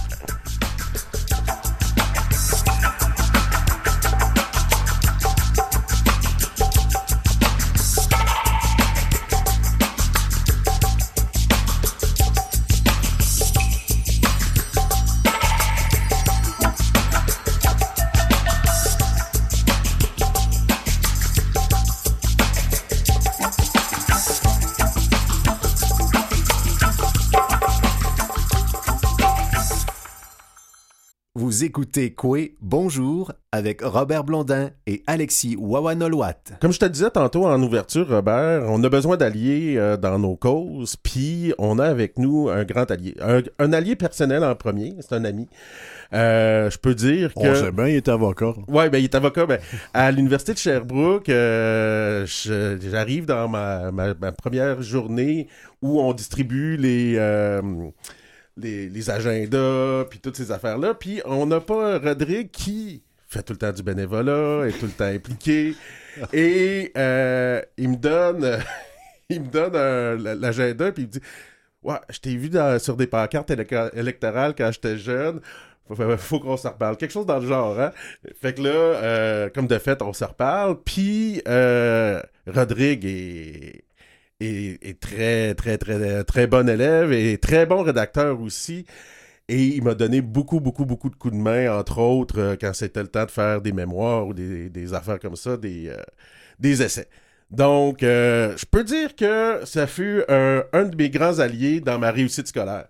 [31.51, 36.35] Écoutez Coué Bonjour avec Robert Blondin et Alexis Wawanolwat.
[36.61, 40.35] Comme je te disais tantôt en ouverture, Robert, on a besoin d'alliés euh, dans nos
[40.35, 43.15] causes, puis on a avec nous un grand allié.
[43.59, 45.47] Un, allié personnel en premier, c'est un ami.
[46.13, 47.39] Euh, je peux dire que.
[47.39, 48.53] On sait bien, il est avocat.
[48.67, 49.45] Oui, ben, il est avocat.
[49.45, 49.59] Ben,
[49.93, 53.91] à l'Université de Sherbrooke, euh, j'arrive dans ma,
[54.31, 55.47] première journée
[55.81, 57.17] où on distribue les
[58.57, 60.93] les, agendas, puis toutes ces affaires-là.
[60.93, 64.91] Puis on n'a pas Rodrigue qui fait tout le temps du bénévolat, est tout le
[64.91, 65.75] temps impliqué.
[66.33, 68.59] Et euh, il me donne,
[69.29, 71.21] il me donne l'agenda, puis il me dit
[71.81, 75.41] Ouais, je t'ai vu sur des pancartes électorales quand j'étais jeune.
[75.87, 76.95] Faut, faut qu'on se reparle.
[76.95, 77.91] Quelque chose dans le genre, hein?
[78.41, 80.81] Fait que là, euh, comme de fait, on se reparle.
[80.83, 83.83] Puis, euh, Rodrigue est,
[84.39, 88.85] est, très, très, très, très bon élève et très bon rédacteur aussi.
[89.49, 92.73] Et il m'a donné beaucoup, beaucoup, beaucoup de coups de main, entre autres, euh, quand
[92.73, 95.97] c'était le temps de faire des mémoires ou des, affaires comme ça, des, euh,
[96.59, 97.09] des essais.
[97.51, 102.11] Donc, euh, je peux dire que ça fut un, de mes grands alliés dans ma
[102.11, 102.85] réussite scolaire.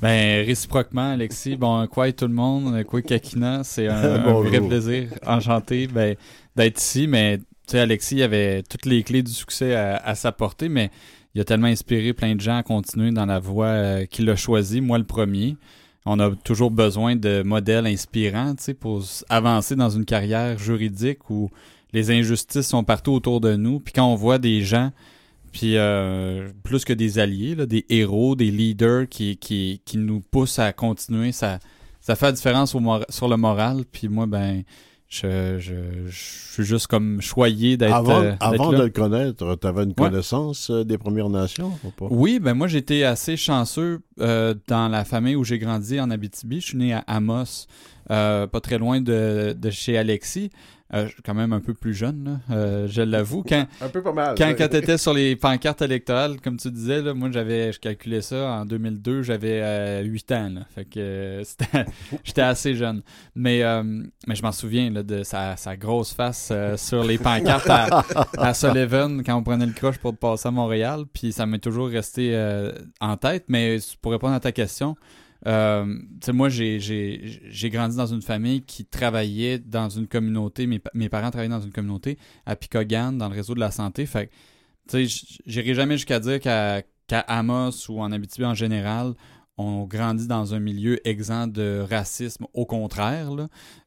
[0.00, 1.56] Ben, réciproquement, Alexis.
[1.56, 5.08] Bon, quoi tout le monde, quoi Kakina, c'est un, un, vrai plaisir.
[5.26, 6.14] Enchanté ben,
[6.54, 10.70] d'être ici, mais tu sais, Alexis avait toutes les clés du succès à, sa portée,
[10.70, 10.90] mais
[11.34, 14.36] il a tellement inspiré plein de gens à continuer dans la voie euh, qu'il a
[14.36, 15.54] choisie, moi le premier.
[16.06, 21.50] On a toujours besoin de modèles inspirants, pour avancer dans une carrière juridique où
[21.92, 23.80] les injustices sont partout autour de nous.
[23.80, 24.90] Puis quand on voit des gens,
[25.52, 30.58] puis euh, plus que des alliés, des héros, des leaders qui, qui, qui nous poussent
[30.58, 31.58] à continuer, ça,
[32.00, 32.74] ça fait la différence
[33.10, 33.84] sur le moral.
[33.92, 34.62] Puis moi, ben,
[35.08, 39.84] je, je, suis juste comme choyé d'être Avant, euh, avant de le connaître, tu avais
[39.84, 42.06] une connaissance euh, des Premières Nations ou pas?
[42.10, 46.60] Oui, ben moi j'étais assez chanceux euh, dans la famille où j'ai grandi en Abitibi.
[46.60, 47.66] Je suis né à Amos,
[48.06, 50.50] pas très loin de, de chez Alexis.
[50.94, 53.44] Euh, quand même un peu plus jeune, euh, je l'avoue.
[53.46, 54.34] Quand, un peu pas mal.
[54.38, 57.78] Quand, quand tu étais sur les pancartes électorales, comme tu disais, là, moi j'avais, je
[57.78, 60.48] calculais ça en 2002, j'avais 8 euh, ans.
[60.54, 61.42] Là, fait que
[62.24, 63.02] j'étais assez jeune.
[63.34, 63.62] Mais,
[64.26, 68.02] mais je m'en souviens là, de sa, sa, grosse face sur les pancartes à,
[68.38, 71.04] à, Sullivan quand on prenait le croche pour passer à Montréal.
[71.12, 72.34] Puis ça m'est toujours resté
[73.00, 73.44] en tête.
[73.48, 74.96] Mais pour répondre à ta question,
[75.46, 75.84] euh,
[76.32, 80.66] moi, j'ai grandi dans une famille qui travaillait dans une communauté.
[80.66, 84.06] Mes, mes parents travaillaient dans une communauté à Picogan, dans le réseau de la santé.
[84.06, 84.30] Fait
[84.88, 85.06] tu
[85.46, 86.82] j'irai jamais jusqu'à dire qu'à
[87.28, 89.14] Amos ou en Abitibi en général,
[89.58, 92.46] on grandit dans un milieu exempt de racisme.
[92.54, 93.28] Au contraire,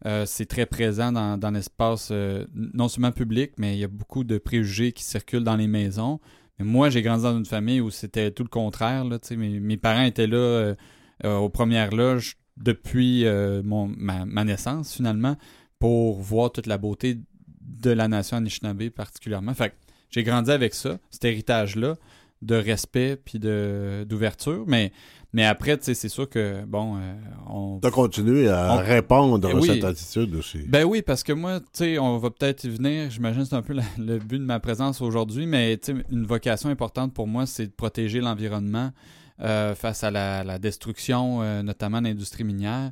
[0.06, 3.88] euh, c'est très présent dans, dans l'espace euh, non seulement public, mais il y a
[3.88, 6.20] beaucoup de préjugés qui circulent dans les maisons.
[6.60, 9.06] Mais moi, j'ai grandi dans une famille où c'était tout le contraire.
[9.06, 10.76] Mes, mes parents étaient là
[11.24, 15.36] aux premières loges depuis euh, mon, ma, naissance, finalement,
[15.80, 17.18] pour voir toute la beauté
[17.62, 19.54] de la nation Anishinaabe particulièrement.
[19.54, 19.74] Fait
[20.10, 21.96] j'ai grandi avec ça, cet héritage-là
[22.42, 24.92] de respect puis d'ouverture, mais
[25.34, 27.14] mais après, tu sais, c'est sûr que, bon, euh,
[27.48, 27.80] on...
[27.80, 30.60] Tu as continué à répondre à cette attitude aussi.
[30.68, 33.56] Ben oui, parce que moi, tu sais, on va peut-être y venir, j'imagine que c'est
[33.56, 37.28] un peu le but de ma présence aujourd'hui, mais tu sais, une vocation importante pour
[37.28, 38.92] moi, c'est de protéger l'environnement,
[39.39, 42.91] euh, face à la, destruction, euh, notamment de l'industrie minière,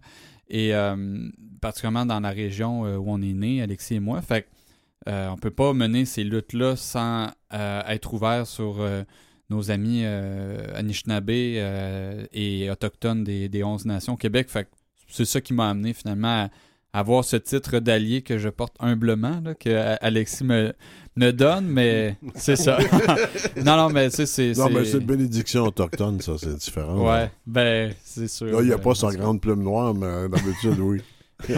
[0.50, 1.30] et euh,
[1.62, 4.22] particulièrement dans la région où on est né, Alexis et moi.
[4.22, 4.48] Fait
[5.06, 8.86] on ne peut pas mener ces luttes-là sans être ouvert sur
[9.50, 14.50] nos amis Anishinaabe et autochtones des, des 11 nations au Québec.
[15.08, 16.50] C'est ça qui m'a amené finalement à
[17.00, 20.74] avoir ce titre d'allié que je porte humblement, là, que Alexis me,
[21.20, 22.78] me donne, mais c'est ça.
[23.58, 24.58] non, non, mais c'est.
[24.58, 27.08] Non, mais c'est une bénédiction autochtone, ça, c'est différent.
[27.08, 28.48] Ouais, ben, c'est sûr.
[28.48, 31.02] Là, il n'y a Ben, pas sa grande plume noire, mais d'habitude, oui.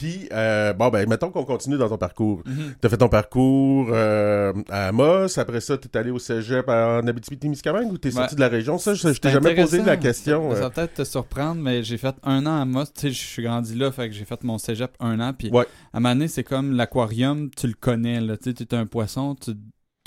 [0.00, 2.40] Puis, euh, bon, ben, mettons qu'on continue dans ton parcours.
[2.46, 2.74] Mhm.
[2.80, 7.92] T'as fait ton parcours euh, à Amos, après ça, t'es allé au cégep en Abitibi-Témiscamingue
[7.92, 8.36] ou t'es sorti Ouais.
[8.36, 8.78] de la région?
[8.78, 10.48] Ça, je, je t'ai jamais posé la question.
[10.52, 10.62] Ça, ça euh.
[10.62, 12.94] va peut-être te surprendre, mais j'ai fait un an à Moss.
[12.94, 15.34] Tu sais, je suis grandi là, fait que j'ai fait mon cégep un an.
[15.34, 15.66] Puis Ouais.
[15.92, 18.22] à moment donné, c'est comme l'aquarium, tu le connais.
[18.22, 18.38] Là.
[18.38, 19.52] Tu es un poisson, tu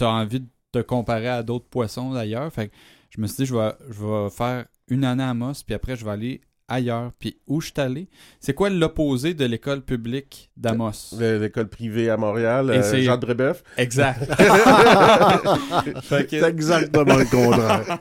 [0.01, 2.51] as envie de te comparer à d'autres poissons d'ailleurs.
[2.51, 2.73] Fait que
[3.11, 5.95] je me suis dit, je vais, je vais faire une année à Moss, puis après,
[5.95, 7.11] je vais aller ailleurs.
[7.19, 8.07] Puis où je suis allé?
[8.39, 11.15] C'est quoi l'opposé de l'école publique d'Amos?
[11.19, 13.63] Le- L'école privée à Montréal, Et euh, Jean de Brébeuf.
[13.77, 14.19] Exact.
[16.03, 17.99] C'est exactement le contraire.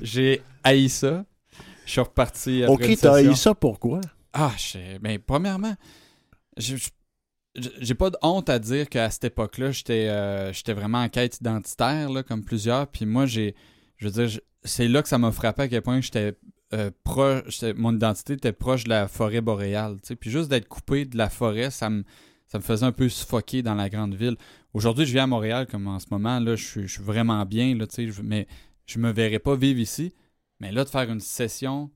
[0.00, 1.24] j'ai haï ça.
[1.84, 4.00] Je suis reparti après OK, t'as haï ça pourquoi?
[4.32, 4.98] Ah, je sais.
[5.00, 5.74] Ben, premièrement,
[6.56, 6.88] je- je-
[7.56, 11.08] je- j'ai pas de honte à dire qu'à cette époque-là, j'étais euh, j'étais vraiment en
[11.08, 12.86] quête identitaire, là, comme plusieurs.
[12.86, 13.54] Puis moi, j'ai.
[13.98, 16.34] Je veux dire, c'est là que ça m'a frappé à quel point j'étais
[16.74, 17.62] euh, proche.
[17.76, 19.96] Mon identité était proche de la forêt boréale.
[20.20, 22.04] Puis juste d'être coupé de la forêt, ça me,
[22.46, 24.36] ça faisait un peu suffoquer dans la grande ville.
[24.74, 27.86] Aujourd'hui, je viens à Montréal, comme en ce moment, là, je suis, vraiment bien, là,
[27.96, 28.46] je- mais
[28.86, 30.14] je me verrais pas vivre ici.
[30.60, 31.90] Mais là, de faire une session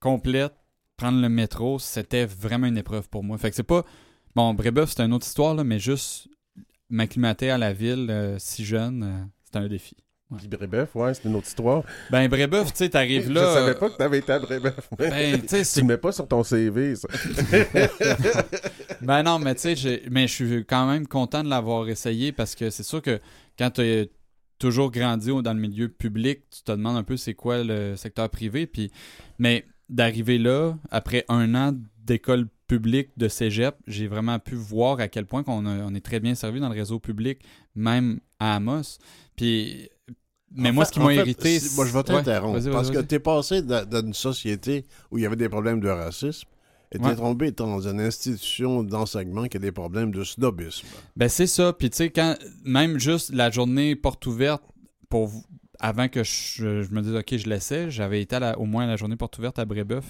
[0.00, 0.54] complète,
[0.96, 3.38] prendre le métro, c'était vraiment une épreuve pour moi.
[3.38, 3.84] Fait que c'est pas.
[4.34, 6.28] Bon, Brébeuf, c'est une autre histoire, mais juste
[6.90, 9.96] m'acclimater à la ville euh, si jeune, euh, c'était un défi.
[10.48, 11.82] Brébeuf, ouais, c'est une autre histoire.
[12.10, 13.54] Ben, Brébeuf, tu sais, t'arrives je là.
[13.54, 14.88] savais pas que t'avais été à Brébeuf.
[14.98, 17.08] Ben, tu sais, tu le mets pas sur ton CV, ça.
[19.02, 22.54] Ben non, mais tu sais, mais je suis quand même content de l'avoir essayé parce
[22.54, 23.18] que c'est sûr que
[23.58, 24.04] quand tu as
[24.58, 28.30] toujours grandi dans le milieu public, tu te demandes un peu c'est quoi le secteur
[28.30, 28.66] privé.
[28.66, 28.92] Puis,
[29.38, 35.08] mais d'arriver là, après un an d'école publique de cégep, j'ai vraiment pu voir à
[35.08, 37.40] quel point qu'on on est très bien servi dans le réseau public,
[37.74, 38.98] même à Amos.
[39.36, 39.88] Puis,
[40.54, 41.60] mais En moi, fait- ce qui m'a irrité.
[41.60, 42.58] si- Moi, je vais Ouais, t'interrompre.
[42.58, 43.06] vas-y, parce que vas-y.
[43.06, 46.48] t'es passé dans, dans une société où il y avait des problèmes de racisme
[46.92, 47.16] et t'es Ouais.
[47.16, 50.86] tombé dans une institution d'enseignement qui a des problèmes de snobisme.
[51.16, 51.72] Ben c'est ça.
[51.72, 54.62] Puis tu sais, quand même juste la journée porte ouverte
[55.08, 55.44] pour vous-
[55.80, 58.84] avant que je, je me dise ok je laissais, j'avais été à la- au moins
[58.84, 60.04] à la journée porte ouverte à Brébeuf.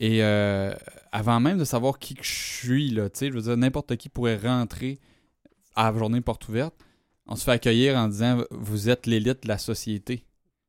[0.00, 0.74] Et euh,
[1.12, 3.96] avant même de savoir qui que je suis, là, tu sais, je veux dire, n'importe
[3.96, 4.98] qui pourrait rentrer
[5.76, 6.74] à la journée porte ouverte.
[7.26, 10.24] On se fait accueillir en disant vous êtes l'élite de la société.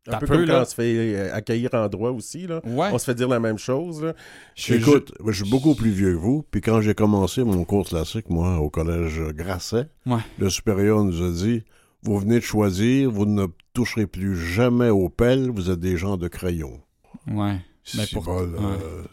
[0.08, 0.54] Un T'as peu peu, comme là.
[0.56, 2.60] quand on se fait euh, accueillir en droit aussi, là.
[2.66, 2.90] Ouais.
[2.92, 4.14] On se fait dire la même chose, là.
[4.54, 7.64] je Écoute, moi, je suis beaucoup plus vieux que vous, puis quand j'ai commencé mon
[7.64, 10.20] cours classique, moi, au collège Grasset, Ouais.
[10.40, 11.64] le supérieur nous a dit
[12.04, 16.18] Vous venez de choisir, vous ne toucherez plus jamais aux pelles, vous êtes des gens
[16.18, 16.82] de crayon.
[17.28, 17.56] Ouais.
[17.96, 18.60] Ben, C'est pour- bol, ouais.
[18.62, 19.04] euh,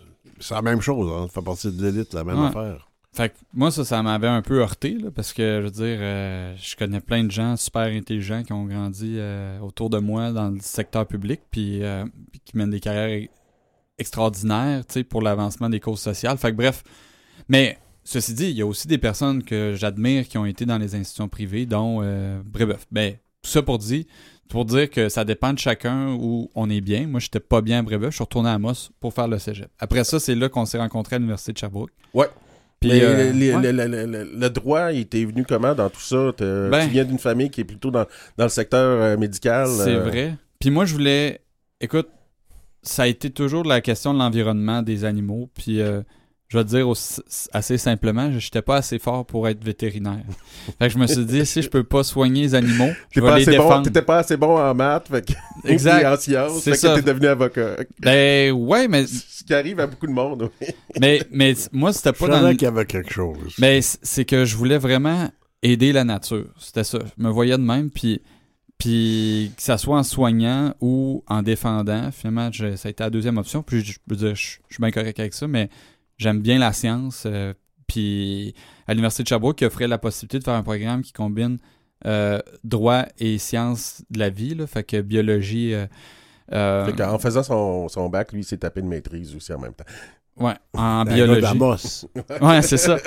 [0.40, 2.46] c'est la même chose, hein, ça fait partie de l'élite, la même Ouais.
[2.48, 2.89] affaire.
[3.12, 5.98] Fait que moi, ça, ça m'avait un peu heurté, là, parce que, je veux dire,
[6.00, 10.30] euh, je connais plein de gens super intelligents qui ont grandi euh, autour de moi
[10.30, 12.04] dans le secteur public, puis, euh,
[12.44, 13.28] qui mènent des carrières e-
[13.98, 16.38] extraordinaires, tu sais, pour l'avancement des causes sociales.
[16.38, 16.84] Fait que bref,
[17.48, 20.78] mais ceci dit, il y a aussi des personnes que j'admire qui ont été dans
[20.78, 22.00] les institutions privées, dont
[22.44, 22.86] Brébeuf.
[22.92, 24.04] Ben, tout ça pour dire,
[24.48, 27.06] pour dire que ça dépend de chacun où on est bien.
[27.06, 29.70] Moi, j'étais pas bien à Brébeuf, je suis retourné à Amos pour faire le cégep.
[29.78, 31.90] Après ça, c'est là qu'on s'est rencontrés à l'Université de Sherbrooke.
[32.14, 32.28] Ouais.
[32.80, 33.72] Puis, Mais euh, le, ouais.
[33.72, 36.32] le- le- le- le droit, il était venu comment dans tout ça?
[36.34, 38.06] T'as- Ben- tu viens d'une famille qui est plutôt dans,
[38.38, 39.68] dans le secteur euh, médical.
[39.68, 40.34] C'est euh, vrai.
[40.58, 41.40] Puis moi, je voulais.
[41.80, 42.08] Écoute,
[42.82, 45.50] ça a été toujours la question de l'environnement des animaux.
[45.54, 46.00] Puis euh,
[46.52, 47.22] je vais te dire aussi-
[47.52, 50.24] assez simplement, je n'étais pas assez fort pour être vétérinaire.
[50.78, 53.26] fait que je me suis dit, si je peux pas soigner les animaux, je vais
[53.26, 53.84] pas les assez bon, défendre.
[53.86, 55.32] t'étais pas assez bon en maths, fait que,
[55.68, 56.04] Exact.
[56.06, 56.90] en sciences, C'est fait ça.
[56.96, 57.76] que t'es devenu avocat.
[58.00, 60.50] Ben ouais, mais, Ce qui arrive à beaucoup de monde.
[60.60, 60.66] oui.
[61.00, 63.54] mais, mais moi, c'était Je pas dans qu'il y avait quelque chose.
[63.58, 65.30] Mais c'est que je voulais vraiment
[65.62, 66.46] aider la nature.
[66.58, 66.98] C'était ça.
[67.16, 68.22] Je me voyais de même, puis,
[68.78, 73.10] puis que ça soit en soignant ou en défendant, finalement, je- ça a été la
[73.10, 73.62] deuxième option.
[73.62, 75.68] Puis je, je je, je suis bien correct avec ça, mais
[76.20, 77.24] j'aime bien la science.
[77.26, 77.52] euh,
[77.86, 78.54] puis
[78.86, 81.58] à l'Université de Sherbrooke, qui offrait la possibilité de faire un programme qui combine
[82.06, 85.74] euh, droit et sciences de la vie, là, fait que biologie.
[86.52, 89.58] euh, Fait qu'en faisant son, son bac, lui, il s'est tapé une maîtrise aussi en
[89.58, 89.84] même temps.
[90.36, 91.40] ouais, en Un gars biologie.
[91.40, 92.06] d'Amos.
[92.40, 92.98] Ouais, c'est ça.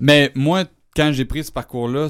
[0.00, 0.64] Mais moi,
[0.96, 2.08] quand j'ai pris ce parcours-là,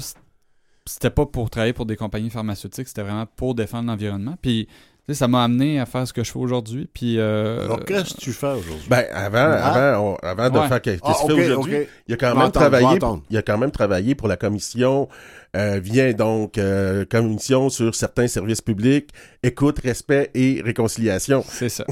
[0.85, 4.35] c'était pas pour travailler pour des compagnies pharmaceutiques, c'était vraiment pour défendre l'environnement.
[4.41, 4.67] Puis
[5.07, 6.87] sais, ça m'a amené à faire ce que je fais aujourd'hui.
[6.93, 8.87] Puis, euh, Alors, qu'est-ce que tu fais aujourd'hui?
[8.89, 9.91] Ben, avant, Ah.
[9.91, 10.67] avant, on- avant de Ouais.
[10.67, 11.77] faire qu'est-ce Ah, ok, fait aujourd'hui,
[12.07, 12.99] il a quand même travaillé,
[13.29, 15.09] il a quand même travaillé pour la commission,
[15.55, 19.09] euh, vient donc, euh, commission sur certains services publics,
[19.43, 21.43] écoute, respect et réconciliation.
[21.47, 21.85] C'est ça.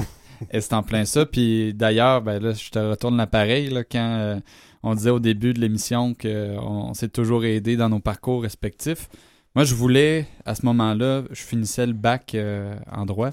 [0.50, 1.24] Et c'est en plein ça.
[1.26, 4.36] Puis d'ailleurs, ben là, je te retourne l'appareil là, quand euh,
[4.82, 9.08] on disait au début de l'émission qu'on on s'est toujours aidé dans nos parcours respectifs.
[9.54, 13.30] Moi, je voulais, à ce moment-là, je finissais le bac euh, en droit.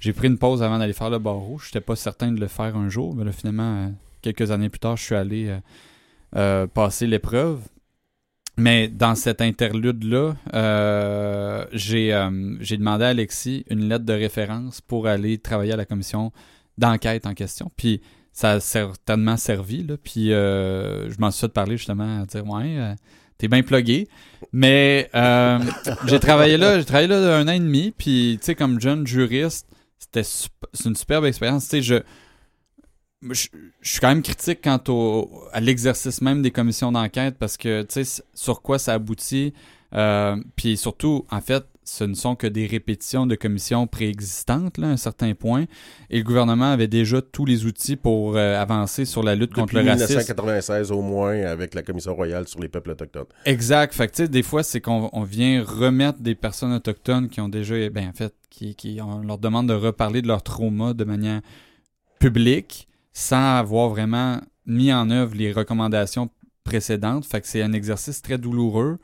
[0.00, 1.58] J'ai pris une pause avant d'aller faire le barreau.
[1.58, 3.88] Je n'étais pas certain de le faire un jour, mais là, finalement, euh,
[4.22, 5.56] quelques années plus tard, je suis allé
[6.34, 7.60] euh, passer l'épreuve.
[8.58, 10.34] Mais dans cet interlude-là,
[11.72, 16.32] j'ai demandé à Alexis une lettre de référence pour aller travailler à la commission
[16.76, 17.70] d'enquête en question.
[17.76, 18.02] Puis
[18.32, 19.84] ça a certainement servi.
[19.84, 19.96] Là.
[19.96, 22.94] Puis je m'en suis fait parler justement à dire Ouais,
[23.42, 24.08] t'es bien plugué.
[24.52, 25.58] Mais euh,
[26.06, 27.92] j'ai travaillé là, j'ai travaillé là un an et demi.
[27.96, 29.66] Puis tu sais, comme jeune juriste,
[29.98, 31.64] c'était c'est une superbe expérience.
[31.64, 31.94] Tu sais, je.
[33.30, 33.46] Je,
[33.80, 37.82] je suis quand même critique quant au, à l'exercice même des commissions d'enquête parce que,
[37.82, 39.54] tu sais, sur quoi ça aboutit.
[39.94, 44.88] euh, puis surtout, en fait, ce ne sont que des répétitions de commissions préexistantes, là,
[44.88, 45.66] à un certain point.
[46.10, 49.74] Et le gouvernement avait déjà tous les outils pour euh, avancer sur la lutte contre
[49.74, 50.08] le racisme.
[50.08, 53.26] 1996 au moins, avec la commission royale sur les peuples autochtones.
[53.44, 53.94] Exact.
[53.94, 57.88] Fait que, des fois, c'est qu'on on vient remettre des personnes autochtones qui ont déjà,
[57.90, 61.40] ben, en fait, qui, qui on leur demande de reparler de leur trauma de manière
[62.18, 66.30] publique sans avoir vraiment mis en œuvre les recommandations
[66.64, 67.24] précédentes.
[67.24, 68.98] Fait que c'est un exercice très douloureux.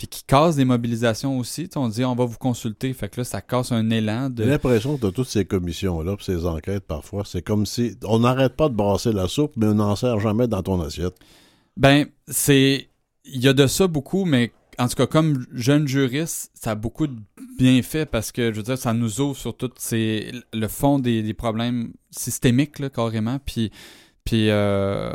[0.00, 1.68] Puis qui casse des mobilisations aussi.
[1.76, 2.90] On dit on va vous consulter.
[2.94, 4.44] Fait que là, ça casse un élan de.
[4.44, 8.70] L'impression que de toutes ces commissions-là, ces enquêtes, parfois, c'est comme si on n'arrête pas
[8.70, 11.16] de brasser la soupe, mais on n'en sert jamais dans ton assiette.
[11.76, 12.88] Ben, c'est.
[13.26, 16.74] Il y a de ça beaucoup, mais en tout cas, comme jeune juriste, ça a
[16.76, 17.16] beaucoup de
[17.58, 21.22] bienfaits parce que, je veux dire, ça nous ouvre sur tout ces, le fond des,
[21.22, 23.38] des problèmes systémiques, là, carrément.
[23.44, 23.70] Puis,
[24.24, 25.10] puis euh,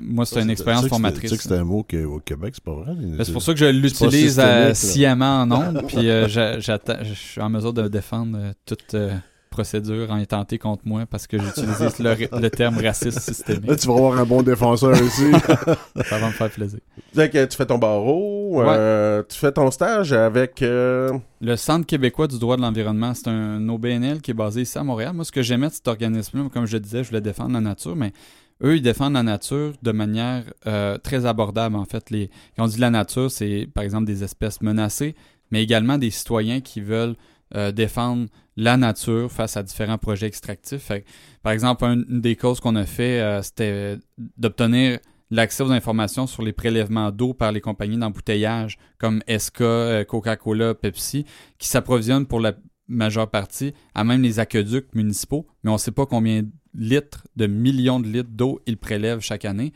[0.00, 1.30] moi, c'est une expérience que formatrice.
[1.30, 2.92] Tu sais que c'est un mot qui, au Québec, c'est pas vrai.
[2.96, 7.40] Ben, c'est pour ça que je l'utilise euh, sciemment en ondes, puis euh, je suis
[7.40, 9.16] en mesure de défendre euh, toute euh,
[9.50, 13.76] procédure en intentée contre moi parce que j'utilise le, le terme raciste Là, systémique.
[13.80, 15.32] tu vas avoir un bon défenseur ici.
[16.08, 16.78] Ça va me faire plaisir.
[17.16, 20.60] Que tu fais ton barreau, euh, tu fais ton stage avec...
[20.60, 24.84] Le Centre québécois du droit de l'environnement, c'est un OBNL qui est basé ici à
[24.84, 25.14] Montréal.
[25.14, 27.60] Moi, ce que j'aimais de cet organisme-là, comme je le disais, je voulais défendre la
[27.60, 28.12] nature, mais
[28.62, 32.10] eux, ils défendent la nature de manière euh, très abordable, en fait.
[32.10, 35.14] Les, quand on dit la nature, c'est par exemple des espèces menacées,
[35.50, 37.16] mais également des citoyens qui veulent
[37.56, 40.82] euh, défendre la nature face à différents projets extractifs.
[40.82, 41.04] Fait
[41.42, 43.96] par exemple, un- une des causes qu'on a fait, euh, c'était
[44.36, 44.98] d'obtenir
[45.32, 50.74] l'accès aux informations sur les prélèvements d'eau par les compagnies d'embouteillage comme SK, euh, Coca-Cola,
[50.74, 51.24] Pepsi,
[51.58, 52.52] qui s'approvisionnent pour la
[52.90, 57.26] majeure partie à même les aqueducs municipaux, mais on ne sait pas combien de litres,
[57.36, 59.72] de millions de litres d'eau ils prélèvent chaque année.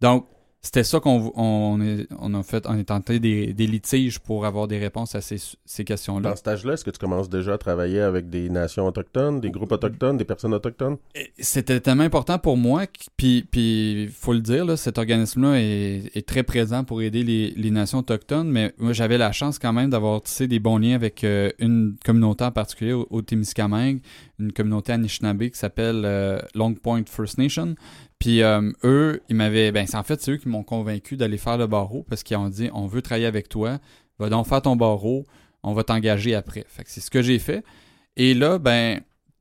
[0.00, 0.26] Donc,
[0.60, 4.44] c'était ça qu'on on est, on a fait, on est tenté des, des litiges pour
[4.44, 6.30] avoir des réponses à ces, ces questions-là.
[6.30, 9.50] Dans ce stage-là, est-ce que tu commences déjà à travailler avec des nations autochtones, des
[9.50, 10.96] groupes autochtones, des personnes autochtones?
[11.38, 12.84] C'était tellement important pour moi,
[13.16, 17.52] puis puis faut le dire, là, cet organisme-là est, est très présent pour aider les,
[17.52, 20.96] les nations autochtones, mais moi j'avais la chance quand même d'avoir tissé des bons liens
[20.96, 24.00] avec euh, une communauté en particulier au, au Témiscamingue,
[24.40, 27.76] une communauté Anishinaabe qui s'appelle euh, Long Point First Nation.
[28.18, 31.38] Puis euh, eux, ils m'avaient, ben c'est en fait c'est eux qui m'ont convaincu d'aller
[31.38, 33.78] faire le barreau parce qu'ils ont dit on veut travailler avec toi,
[34.18, 35.26] va donc faire ton barreau,
[35.62, 36.64] on va t'engager après.
[36.68, 37.64] Fait que c'est ce que j'ai fait.
[38.16, 39.00] Et là, ben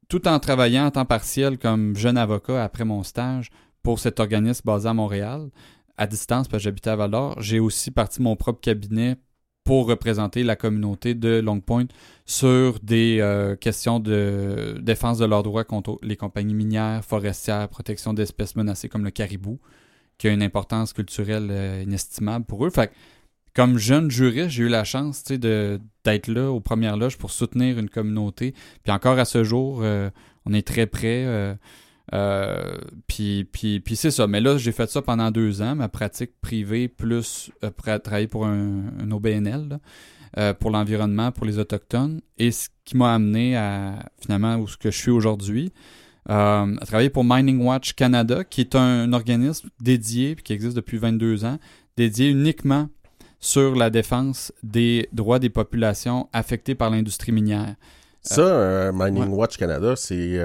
[0.10, 3.50] tout en travaillant en temps partiel comme jeune avocat après mon stage
[3.84, 5.50] pour cet organisme basé à Montréal,
[5.98, 9.16] à distance, parce que j'habitais à Val-d'Or, j'ai aussi parti mon propre cabinet
[9.68, 11.88] pour représenter la communauté de Long Point
[12.26, 18.14] sur des euh, questions de défense de leurs droits contre les compagnies minières, forestières, protection
[18.14, 19.60] d'espèces menacées comme le caribou,
[20.18, 22.70] qui a une importance culturelle euh, inestimable pour eux.
[22.70, 22.94] Fait que,
[23.54, 27.90] comme jeune juriste, j'ai eu la chance d'être là aux premières loges pour soutenir une
[27.90, 28.54] communauté.
[28.84, 30.10] Puis encore à ce jour, euh,
[30.46, 31.58] on est très près.
[32.14, 32.78] Euh,
[33.08, 34.28] puis puis, puis c'est ça.
[34.28, 38.46] Mais là, j'ai fait ça pendant deux ans, ma pratique privée, plus euh, travailler pour
[38.46, 39.80] un, un OBNL, là,
[40.38, 42.22] euh, pour l'environnement, pour les Autochtones.
[42.38, 45.74] Et ce qui m'a amené à finalement où ce que je suis aujourd'hui.
[46.30, 50.98] euh, à travailler pour Mining Watch Canada, qui est un, organisme dédié, qui existe depuis
[50.98, 51.58] 22 ans,
[51.96, 52.90] dédié uniquement
[53.40, 57.76] sur la défense des droits des populations affectées par l'industrie minière.
[58.22, 60.38] Ça, Mining Watch Canada, c'est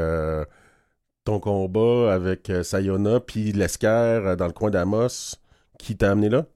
[1.25, 5.37] ton combat avec euh, Sayona puis l'Esquerre euh, dans le coin d'Amos
[5.79, 6.47] qui t'a amené là?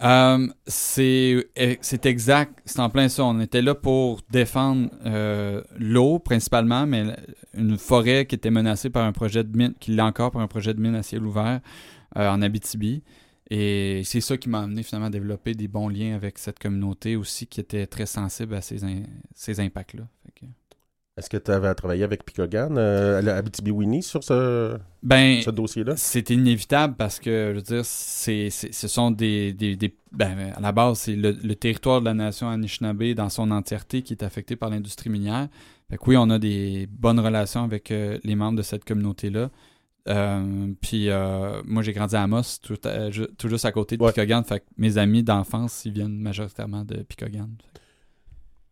[0.00, 3.24] Euh, c'est eh, c'est exact, c'est en plein ça.
[3.24, 7.16] On était là pour défendre euh, l'eau principalement, mais
[7.54, 10.46] une forêt qui était menacée par un projet de mine, qui l'est encore par un
[10.46, 11.60] projet de mine à ciel ouvert
[12.14, 13.02] en Abitibi.
[13.50, 17.16] Et c'est ça qui m'a amené finalement à développer des bons liens avec cette communauté
[17.16, 18.78] aussi qui était très sensible à ces,
[19.34, 20.04] ces impacts-là.
[21.18, 25.94] Est-ce que tu avais travaillé avec Picogan, euh, à Abitibi-Winnie, sur ce, Ben, ce dossier-là?
[25.96, 29.52] C'est inévitable parce que, je veux dire, c'est, ce sont des.
[29.52, 33.28] des, des- ben, à la base, c'est le, le territoire de la nation Anishinaabe dans
[33.30, 35.48] son entièreté qui est affecté par l'industrie minière.
[35.90, 39.50] Fait que oui, on a des bonnes relations avec euh, les membres de cette communauté-là.
[40.08, 44.02] Euh, puis euh, moi, j'ai grandi à Amos, tout, à- tout juste à côté de
[44.04, 44.12] Ouais.
[44.12, 44.44] Picogan.
[44.44, 47.50] Fait que mes amis d'enfance, ils viennent majoritairement de Picogan.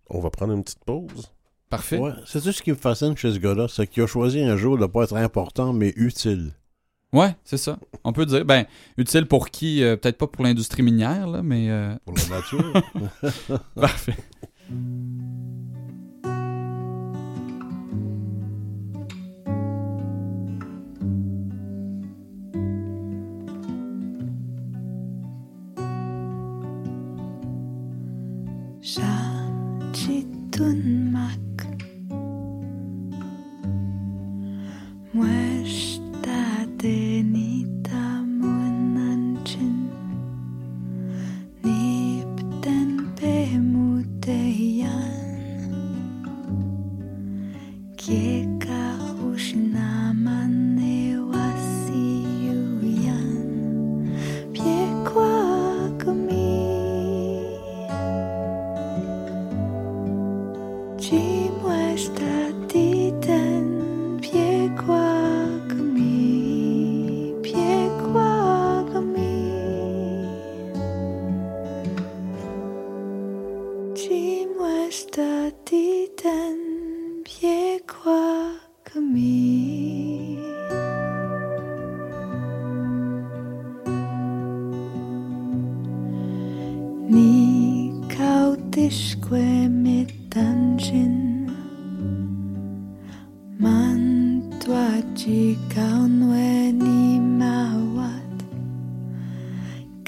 [0.09, 1.33] On va prendre une petite pause.
[1.69, 1.99] Parfait.
[1.99, 4.57] Ouais, c'est tout ce qui me fascine chez ce gars-là, c'est qu'il a choisi un
[4.57, 6.53] jour de ne pas être important, mais utile.
[7.13, 7.79] Ouais, c'est ça.
[8.05, 8.67] On peut dire, ben,
[8.99, 9.83] utile pour qui?
[9.83, 11.71] Euh, Peut-être pas pour l'industrie minière, là, mais.
[11.71, 12.73] euh, Pour la nature.
[13.75, 14.17] Parfait.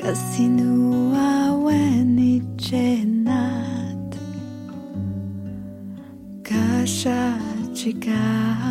[0.08, 4.16] Kasinua weni chenat
[6.42, 7.36] Kasha
[7.76, 8.67] chikau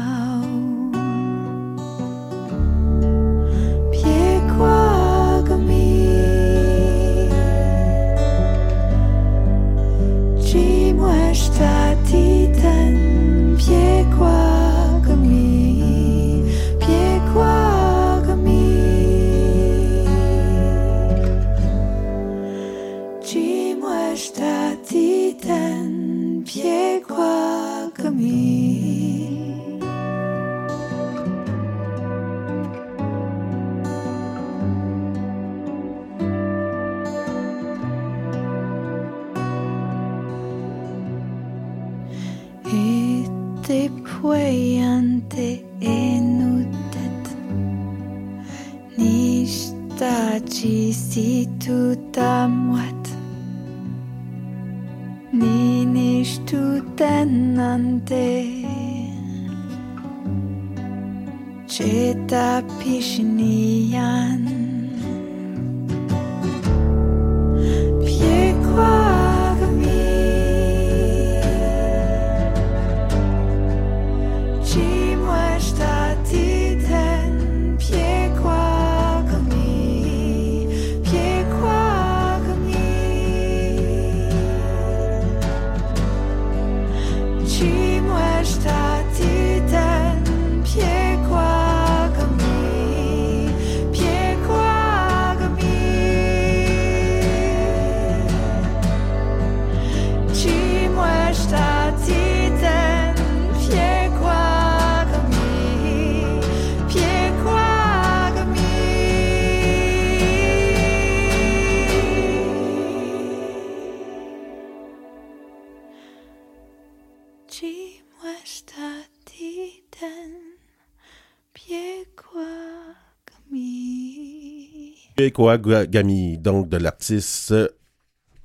[125.17, 127.53] piequagami Picoagami, donc de l'artiste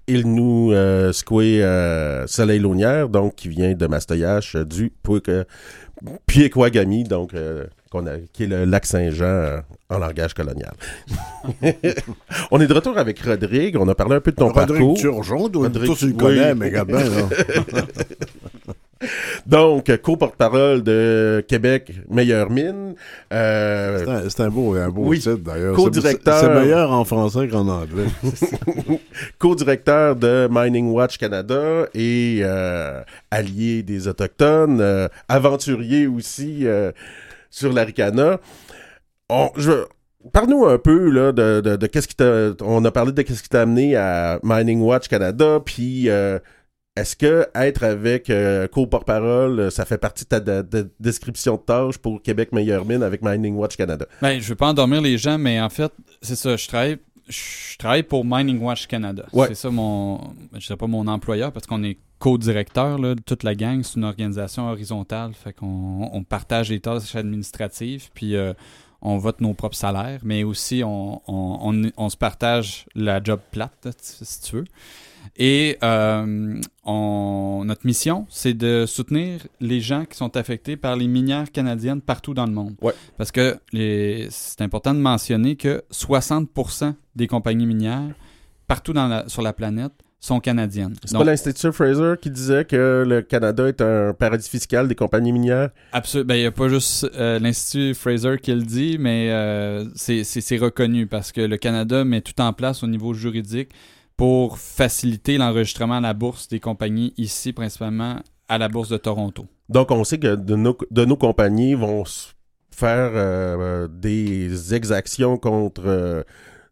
[0.09, 5.45] Il nous euh, Squé euh, Soleil Launière, donc qui vient de Mastoyache, euh, du Puic-
[6.27, 7.33] Piquagami, donc
[7.91, 9.61] qu'on a, qui est le lac Saint-Jean
[9.91, 10.73] en langage colonial.
[12.51, 13.77] on est de retour avec Rodrigue.
[13.79, 14.97] On a parlé un peu de ton Rodrigue parcours.
[14.99, 16.85] Turgeon, Rodrigue- tu le connais, mais là.
[19.47, 22.95] Donc, co-porte-parole de Québec Meilleure Mine.
[23.33, 25.19] Euh, C'est un, c'est un beau, un beau Oui.
[25.19, 25.75] titre, d'ailleurs.
[25.75, 26.39] Co-directeur.
[26.39, 28.07] C'est c'est meilleur en français qu'en anglais.
[29.39, 36.93] co-directeur de Mining Watch Canada et euh, allié des Autochtones, euh, aventurier aussi euh,
[37.51, 38.39] sur l'Aricana.
[39.29, 39.73] On, je,
[40.33, 42.51] Parle-nous un peu là, de, de, de qu'est-ce qui t'a.
[42.61, 46.39] On a parlé de qu'est-ce qui t'a amené à Mining Watch Canada, puis euh,
[46.97, 51.57] est-ce que être avec euh, co-porte-parole, euh, ça fait partie de ta de- de- description
[51.57, 54.07] de tâche pour Québec Meilleure Mine avec Mining Watch Canada?
[54.21, 55.91] Ben, je veux pas endormir les gens, mais en fait,
[56.21, 56.55] c'est ça.
[56.57, 59.25] Je travaille, je travaille pour Mining Watch Canada.
[59.33, 59.49] Ouais.
[59.49, 60.21] C'est ça mon,
[60.53, 63.83] je dirais pas mon employeur parce qu'on est co-directeur de toute la gang.
[63.83, 68.53] C'est une organisation horizontale, fait qu'on on partage les tâches administratives, puis euh,
[69.03, 73.41] on vote nos propres salaires, mais aussi on, on, on- on se partage la job
[73.51, 74.65] plate, si tu veux.
[75.37, 81.07] Et euh, on- notre mission, c'est de soutenir les gens qui sont affectés par les
[81.09, 82.75] minières canadiennes partout dans le monde.
[82.83, 82.95] Ouais.
[83.17, 83.59] Parce que
[84.31, 88.15] c'est important de mentionner que 60% des compagnies minières
[88.67, 89.93] partout dans la- sur la planète
[90.23, 90.95] sont canadiennes.
[91.05, 95.33] C'est pas l'Institut Fraser qui disait que le Canada est un paradis fiscal des compagnies
[95.33, 95.71] minières?
[95.93, 96.29] Absolument.
[96.29, 100.23] Ben, il n'y a pas juste euh, l'Institut Fraser qui le dit, mais euh, c'est-
[100.59, 103.71] reconnu parce que le Canada met tout en place au niveau juridique
[104.17, 108.17] pour faciliter l'enregistrement à la bourse des compagnies ici, principalement
[108.49, 109.47] à la bourse de Toronto.
[109.69, 112.05] Donc, on sait que de nos, de nos compagnies vont
[112.71, 116.25] faire euh, des exactions contre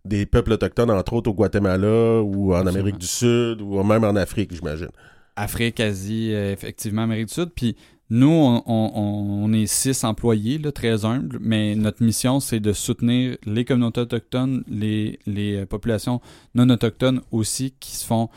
[0.04, 2.70] des peuples autochtones, entre autres au Guatemala ou en Absolument.
[2.80, 4.88] Amérique du Sud ou même en Afrique, j'imagine.
[5.36, 7.50] Afrique, Asie, euh, effectivement, Amérique du Sud.
[7.54, 7.76] Puis
[8.10, 12.72] nous, on, on- on est six employés, là, très humbles, mais notre mission, c'est de
[12.72, 16.20] soutenir les communautés autochtones, les, les euh, populations
[16.54, 18.28] non autochtones aussi, qui se font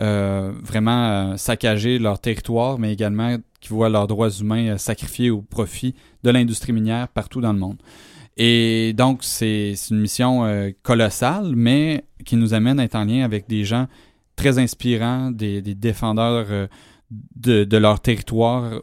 [0.00, 5.30] euh, vraiment euh, saccager leur territoire, mais également qui voient leurs droits humains euh, sacrifiés
[5.30, 5.94] au profit
[6.24, 7.76] de l'industrie minière partout dans le monde.
[8.36, 13.24] Et donc, c'est une mission euh, colossale, mais qui nous amène à être en lien
[13.24, 13.88] avec des gens
[14.36, 16.66] très inspirants, des, des défendeurs euh,
[17.36, 18.80] de, de leur territoire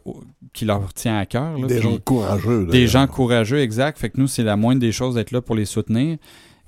[0.52, 1.58] qui leur tient à cœur.
[1.58, 1.66] là.
[1.66, 2.66] Des Puis gens courageux.
[2.66, 3.98] des gens courageux, exact.
[3.98, 6.18] Fait que nous, c'est la moindre des choses d'être là pour les soutenir.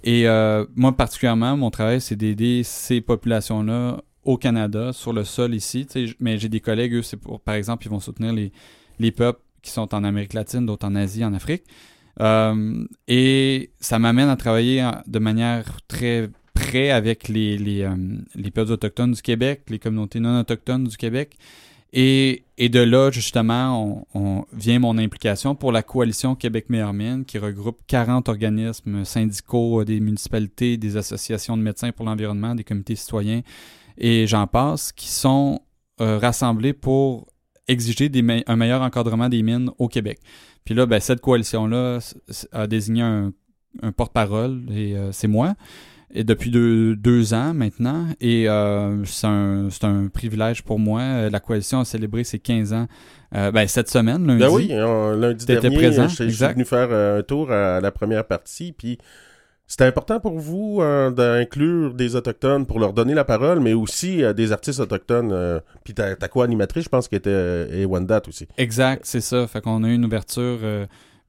[0.03, 5.55] Et euh, moi, particulièrement, mon travail, c'est d'aider ces populations-là au Canada, sur le sol
[5.55, 5.87] ici.
[6.19, 8.51] Mais j'ai des collègues, eux, c'est pour, par exemple, ils vont soutenir les,
[8.99, 11.63] les peuples qui sont en Amérique latine, d'autres en Asie, en Afrique.
[12.21, 17.97] Euh, et ça m'amène à travailler en- de manière très près avec euh,
[18.35, 21.37] les peuples autochtones du Québec, les communautés non autochtones du Québec.
[21.95, 24.07] Et, de là, justement,
[24.55, 29.85] vient mon implication pour la coalition Québec Meilleure Mine, qui regroupe 40 organismes syndicaux, euh,
[29.85, 33.43] des municipalités, des associations de médecins pour l'environnement, des comités citoyens,
[33.99, 35.61] et j'en passe, qui sont
[36.01, 37.27] euh, rassemblés pour
[37.69, 38.11] exiger
[38.47, 40.19] un meilleur encadrement des mines au Québec.
[40.65, 41.99] Puis là, ben, cette coalition-là
[42.53, 43.33] a désigné un,
[43.83, 45.55] un porte-parole, et euh, c'est moi
[46.15, 48.07] et depuis deux, deux ans maintenant.
[48.21, 51.01] Et euh, c'est un, c'est un privilège pour moi.
[51.01, 52.87] Euh, La coalition a célébré ses 15 ans
[53.35, 54.41] euh, ben, cette semaine, lundi.
[54.41, 58.27] Ben oui, lundi dernier, présent, je, je suis venu faire un tour à la première
[58.27, 58.99] partie, puis
[59.73, 64.23] c'était important pour vous euh, d'inclure des Autochtones pour leur donner la parole, mais aussi
[64.23, 65.33] euh, des artistes autochtones.
[65.33, 68.47] euh, puis ta, ta co-animatrice, je pense, qui était euh, Ewandat aussi.
[68.59, 69.47] Exact, c'est ça.
[69.47, 70.59] Fait qu'on a eu une ouverture,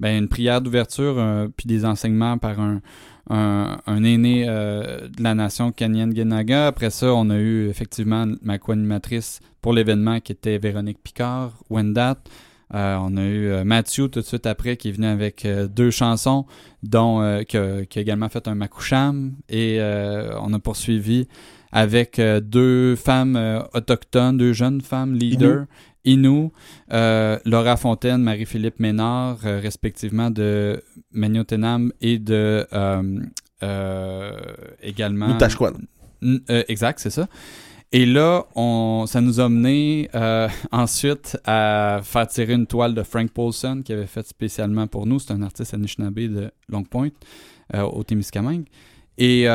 [0.02, 1.16] ben, une prière d'ouverture,
[1.56, 2.82] puis des enseignements par un,
[3.30, 6.68] un, un aîné de la nation Kanyen-Genaga.
[6.68, 12.18] Après ça, on a eu effectivement ma co-animatrice pour l'événement qui était Véronique Picard, Wendat.
[12.74, 15.68] Euh, on a eu euh, Mathieu tout de suite après qui est venu avec euh,
[15.68, 16.46] deux chansons,
[16.82, 19.34] dont euh, qui, a, qui a également fait un Makoucham.
[19.50, 21.28] Et on a poursuivi
[21.72, 25.66] avec deux femmes autochtones, deux jeunes femmes leaders.
[26.06, 26.52] Inou,
[26.92, 32.68] Laura Fontaine, Marie-Philippe Ménard, respectivement de Magnotenam et de
[34.82, 35.28] également.
[36.68, 37.28] Exact, c'est ça.
[37.96, 38.48] Et là,
[39.06, 43.94] ça nous a mené euh, ensuite à faire tirer une toile de Frank Paulson qui
[43.94, 45.20] avait fait spécialement pour nous.
[45.20, 47.10] C'est un artiste Anishinaabe de Long Point
[47.76, 48.66] euh, au Témiscamingue.
[49.20, 49.46] Et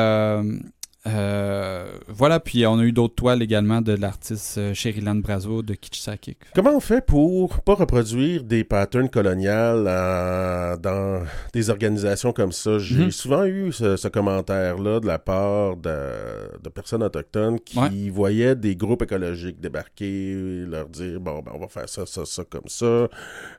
[1.09, 5.75] euh, voilà, puis on a eu d'autres toiles également de l'artiste euh, Sherilan Brazo de
[5.75, 6.39] Kitchsakik.
[6.55, 12.79] Comment on fait pour pas reproduire des patterns coloniales euh, dans des organisations comme ça?
[12.79, 13.11] J'ai Mhm.
[13.11, 18.11] souvent eu ce, ce commentaire-là de la part de, de personnes autochtones qui Ouais.
[18.11, 20.35] voyaient des groupes écologiques débarquer,
[20.69, 23.09] leur dire bon, ben, on va faire ça, ça, ça, comme ça.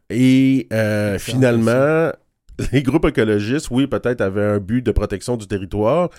[0.10, 2.12] Et euh, finalement,
[2.72, 6.10] les groupes écologistes, oui, peut-être avaient un but de protection du territoire,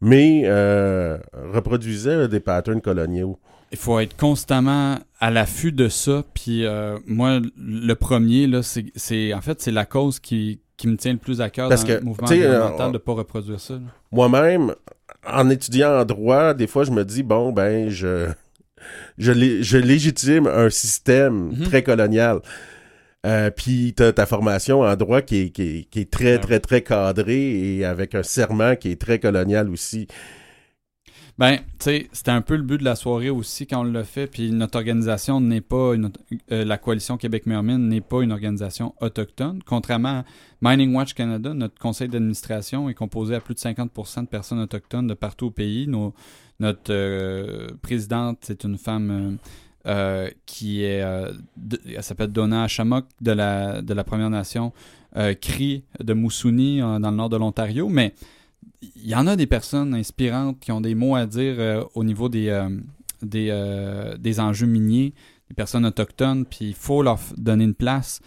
[0.00, 1.18] mais euh,
[1.52, 3.38] reproduisaient des patterns coloniaux.
[3.70, 6.22] Il faut être constamment à l'affût de ça.
[6.32, 10.96] Puis euh, moi, le premier, là, c'est, en fait, c'est la cause qui, qui me
[10.96, 13.12] tient le plus à cœur Parce dans que, le mouvement environnemental euh, de ne pas
[13.12, 13.74] reproduire ça.
[14.10, 14.74] Moi-même,
[15.26, 18.28] en étudiant en droit, des fois, je me dis, bon, ben, je,
[19.18, 21.64] je légitime un système Mhm.
[21.64, 22.40] très colonial.
[23.26, 26.60] Euh, Puis t'as ta formation en droit qui est, qui est, qui est très, très,
[26.60, 30.06] très cadrée et avec un serment qui est très colonial aussi.
[31.36, 34.02] Ben, tu sais, c'était un peu le but de la soirée aussi quand on l'a
[34.02, 34.26] fait.
[34.26, 36.10] Puis notre organisation n'est pas une,
[36.50, 39.60] euh, la coalition Québec Mermine n'est pas une organisation autochtone.
[39.64, 40.24] Contrairement à
[40.62, 45.06] Mining Watch Canada, notre conseil d'administration est composé à plus de 50% de personnes autochtones
[45.06, 45.86] de partout au pays.
[45.86, 46.12] Nos-
[46.58, 49.38] notre euh, présidente, c'est une femme
[49.86, 51.30] euh, qui est, euh,
[52.00, 54.72] s'appelle Donna Chamok de la de la Première Nation,
[55.16, 58.14] euh, Cri de Moussouni euh, dans le nord de l'Ontario, mais
[58.82, 62.28] il y en a des personnes inspirantes qui ont des mots à dire au niveau
[62.28, 62.68] des,
[63.22, 65.14] des, des enjeux miniers,
[65.48, 68.20] des personnes autochtones, puis il faut leur donner une place.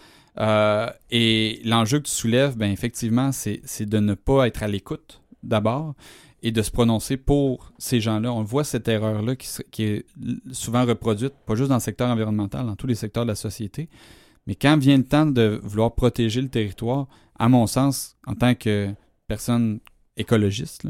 [1.10, 5.94] Et l'enjeu que tu soulèves, ben effectivement, c'est de ne pas être à l'écoute d'abord
[6.42, 8.32] et de se prononcer pour ces gens-là.
[8.32, 10.04] On voit cette erreur-là qui, est
[10.52, 13.88] souvent reproduite, pas juste dans le secteur environnemental, dans tous les secteurs de la société.
[14.46, 17.06] Mais quand vient le temps de vouloir protéger le territoire,
[17.38, 18.92] à mon sens, en tant que
[19.28, 19.78] personne
[20.16, 20.88] écologiste,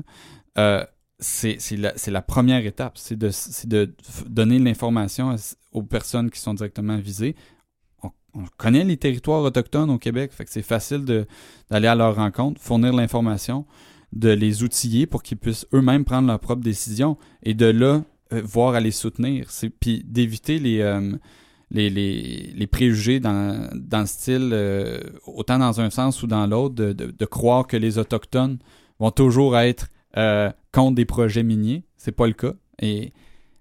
[0.58, 0.84] euh,
[1.18, 3.94] c'est la, première étape, c'est de,
[4.26, 5.36] donner l'information
[5.70, 7.36] aux personnes qui sont directement visées.
[8.02, 11.26] On, on connaît les territoires autochtones au Québec, c'est facile
[11.70, 13.66] d'aller à leur rencontre, fournir l'information,
[14.12, 18.42] de les outiller pour qu'ils puissent eux-mêmes prendre leurs propres décisions et de là, euh,
[18.44, 19.48] voir à les soutenir.
[19.80, 21.12] Puis d'éviter les, euh,
[21.70, 26.46] les, les, les préjugés dans, dans le style, euh, autant dans un sens ou dans
[26.46, 28.58] l'autre, de, de- croire que les Autochtones
[28.98, 29.88] vont toujours être
[30.72, 31.84] contre des projets miniers.
[31.96, 32.52] C'est pas le cas.
[32.80, 33.14] Et,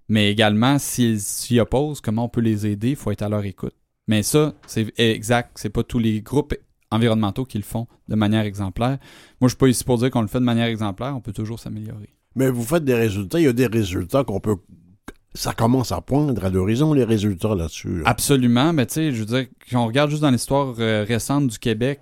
[0.08, 2.90] mais également, s'ils s'y opposent, comment on peut les aider?
[2.90, 3.74] Il faut être à leur écoute.
[4.06, 5.52] Mais ça, c'est exact.
[5.54, 6.54] C'est pas tous les groupes
[6.92, 8.98] environnementaux qui le font de manière exemplaire.
[9.40, 11.14] Moi, je suis pas ici pour dire qu'on le fait de manière exemplaire.
[11.16, 12.10] On peut toujours s'améliorer.
[12.34, 13.38] Mais vous faites des résultats.
[13.40, 14.56] Il y a des résultats qu'on peut.
[15.34, 17.98] Ça commence à poindre à l'horizon, les résultats là-dessus.
[17.98, 18.02] là.
[18.04, 21.46] Absolument, mais tu sais, je veux dire, quand on regarde juste dans l'histoire euh, récente
[21.46, 22.00] du Québec,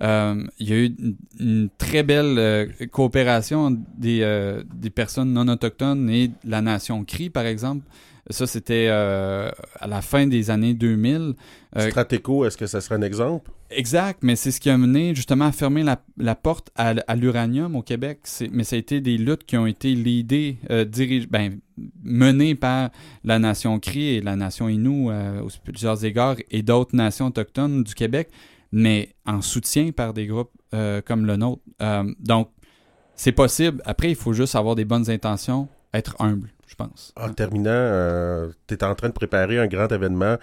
[0.00, 5.48] euh, il y a eu une, une très belle euh, coopération des, des personnes non
[5.48, 7.84] autochtones et de la nation Cri, par exemple.
[8.30, 9.50] Ça, c'était euh,
[9.80, 11.34] à la fin des années 2000.
[11.76, 13.50] Euh, Stratéco, est-ce que ça serait un exemple?
[13.70, 17.76] Exact, mais c'est ce qui a mené justement à fermer la, la porte à, l'uranium
[17.76, 18.20] au Québec.
[18.50, 21.58] Mais ça a été des luttes qui ont été leadées, euh, dirige- ben,
[22.02, 22.90] menées par
[23.24, 27.82] la nation Cri et la nation Innu euh, aux plusieurs égards et d'autres nations autochtones
[27.84, 28.30] du Québec,
[28.72, 31.62] mais en soutien par des groupes euh, comme le nôtre.
[32.20, 32.50] Donc,
[33.14, 33.82] c'est possible.
[33.84, 37.12] Après, il faut juste avoir des bonnes intentions, être humble, je pense.
[37.16, 40.36] En terminant, tu es en train de préparer un grand événement.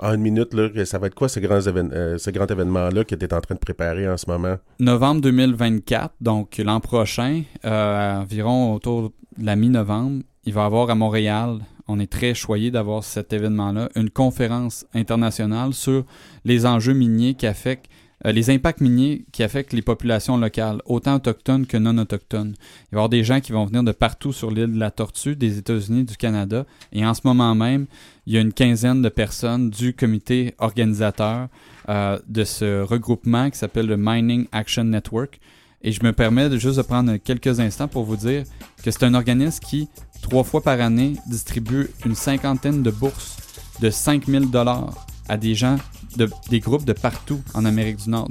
[0.00, 3.04] En une minute, là, ça va être quoi ce grand, évén- euh, ce grand événement-là
[3.04, 4.56] que tu es en train de préparer en ce moment?
[4.80, 10.88] novembre 2024, donc l'an prochain, euh, environ autour de la mi-novembre, il va y avoir
[10.88, 16.04] à Montréal, on est très choyé d'avoir cet événement-là, une conférence internationale sur
[16.46, 17.90] les enjeux miniers qui affectent,
[18.26, 22.54] euh, les impacts miniers qui affectent les populations locales, autant autochtones que non autochtones.
[22.56, 24.90] Il va y avoir des gens qui vont venir de partout sur l'île de la
[24.90, 27.86] Tortue, des États-Unis, du Canada, et en ce moment même,
[28.26, 31.48] il y a une quinzaine de personnes du comité organisateur
[31.88, 35.38] euh, de ce regroupement qui s'appelle le Mining Action Network.
[35.82, 38.42] Et je me permets de juste de prendre quelques instants pour vous dire
[38.82, 39.88] que c'est un organisme qui,
[40.20, 43.36] trois fois par année, distribue une cinquantaine de bourses
[43.80, 45.76] de 5000 dollars à des gens,
[46.16, 48.28] de, des groupes de partout en Amérique du Nord,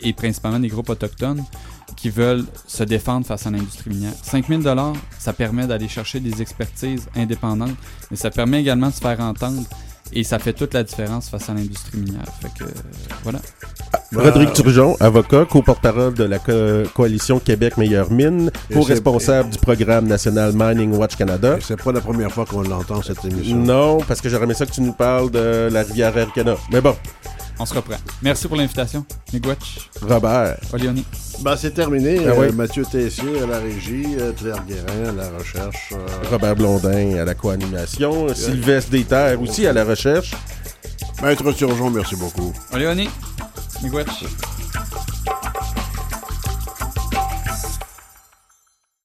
[0.00, 1.44] et principalement des groupes autochtones
[1.96, 4.12] qui veulent se défendre face à l'industrie minière.
[4.22, 7.76] 5000 dollars, ça permet d'aller chercher des expertises indépendantes,
[8.10, 9.62] mais ça permet également de se faire entendre
[10.12, 12.24] et ça fait toute la différence face à l'industrie minière.
[12.40, 12.72] Fait que, euh,
[13.22, 13.38] voilà.
[14.12, 20.06] Ben, Rodrigue Turgeon, avocat, co-porte-parole de la co- coalition Québec Meilleure Mine, co-responsable du programme
[20.06, 21.56] national Mining Watch Canada.
[21.60, 23.56] C'est pas la première fois qu'on l'entend, cette émission.
[23.56, 26.54] Non, parce que j'aurais aimé ça que tu nous parles de la rivière Arcana.
[26.72, 26.94] Mais bon,
[27.58, 27.96] On se reprend.
[28.22, 29.04] Merci pour l'invitation.
[29.32, 31.04] Miigwech, Robert, Olioni.
[31.40, 32.18] Ben, c'est terminé.
[32.26, 32.52] Ah Euh.
[32.52, 35.92] Mathieu Tessier à la régie, euh, Claire Guérin à la recherche.
[35.92, 40.32] euh, Robert Blondin à la co-animation, Sylvestre Déterre aussi à la recherche.
[41.22, 42.52] Maître Turgeon, merci beaucoup.
[42.72, 43.08] Olioni.
[43.82, 44.24] Miigwech.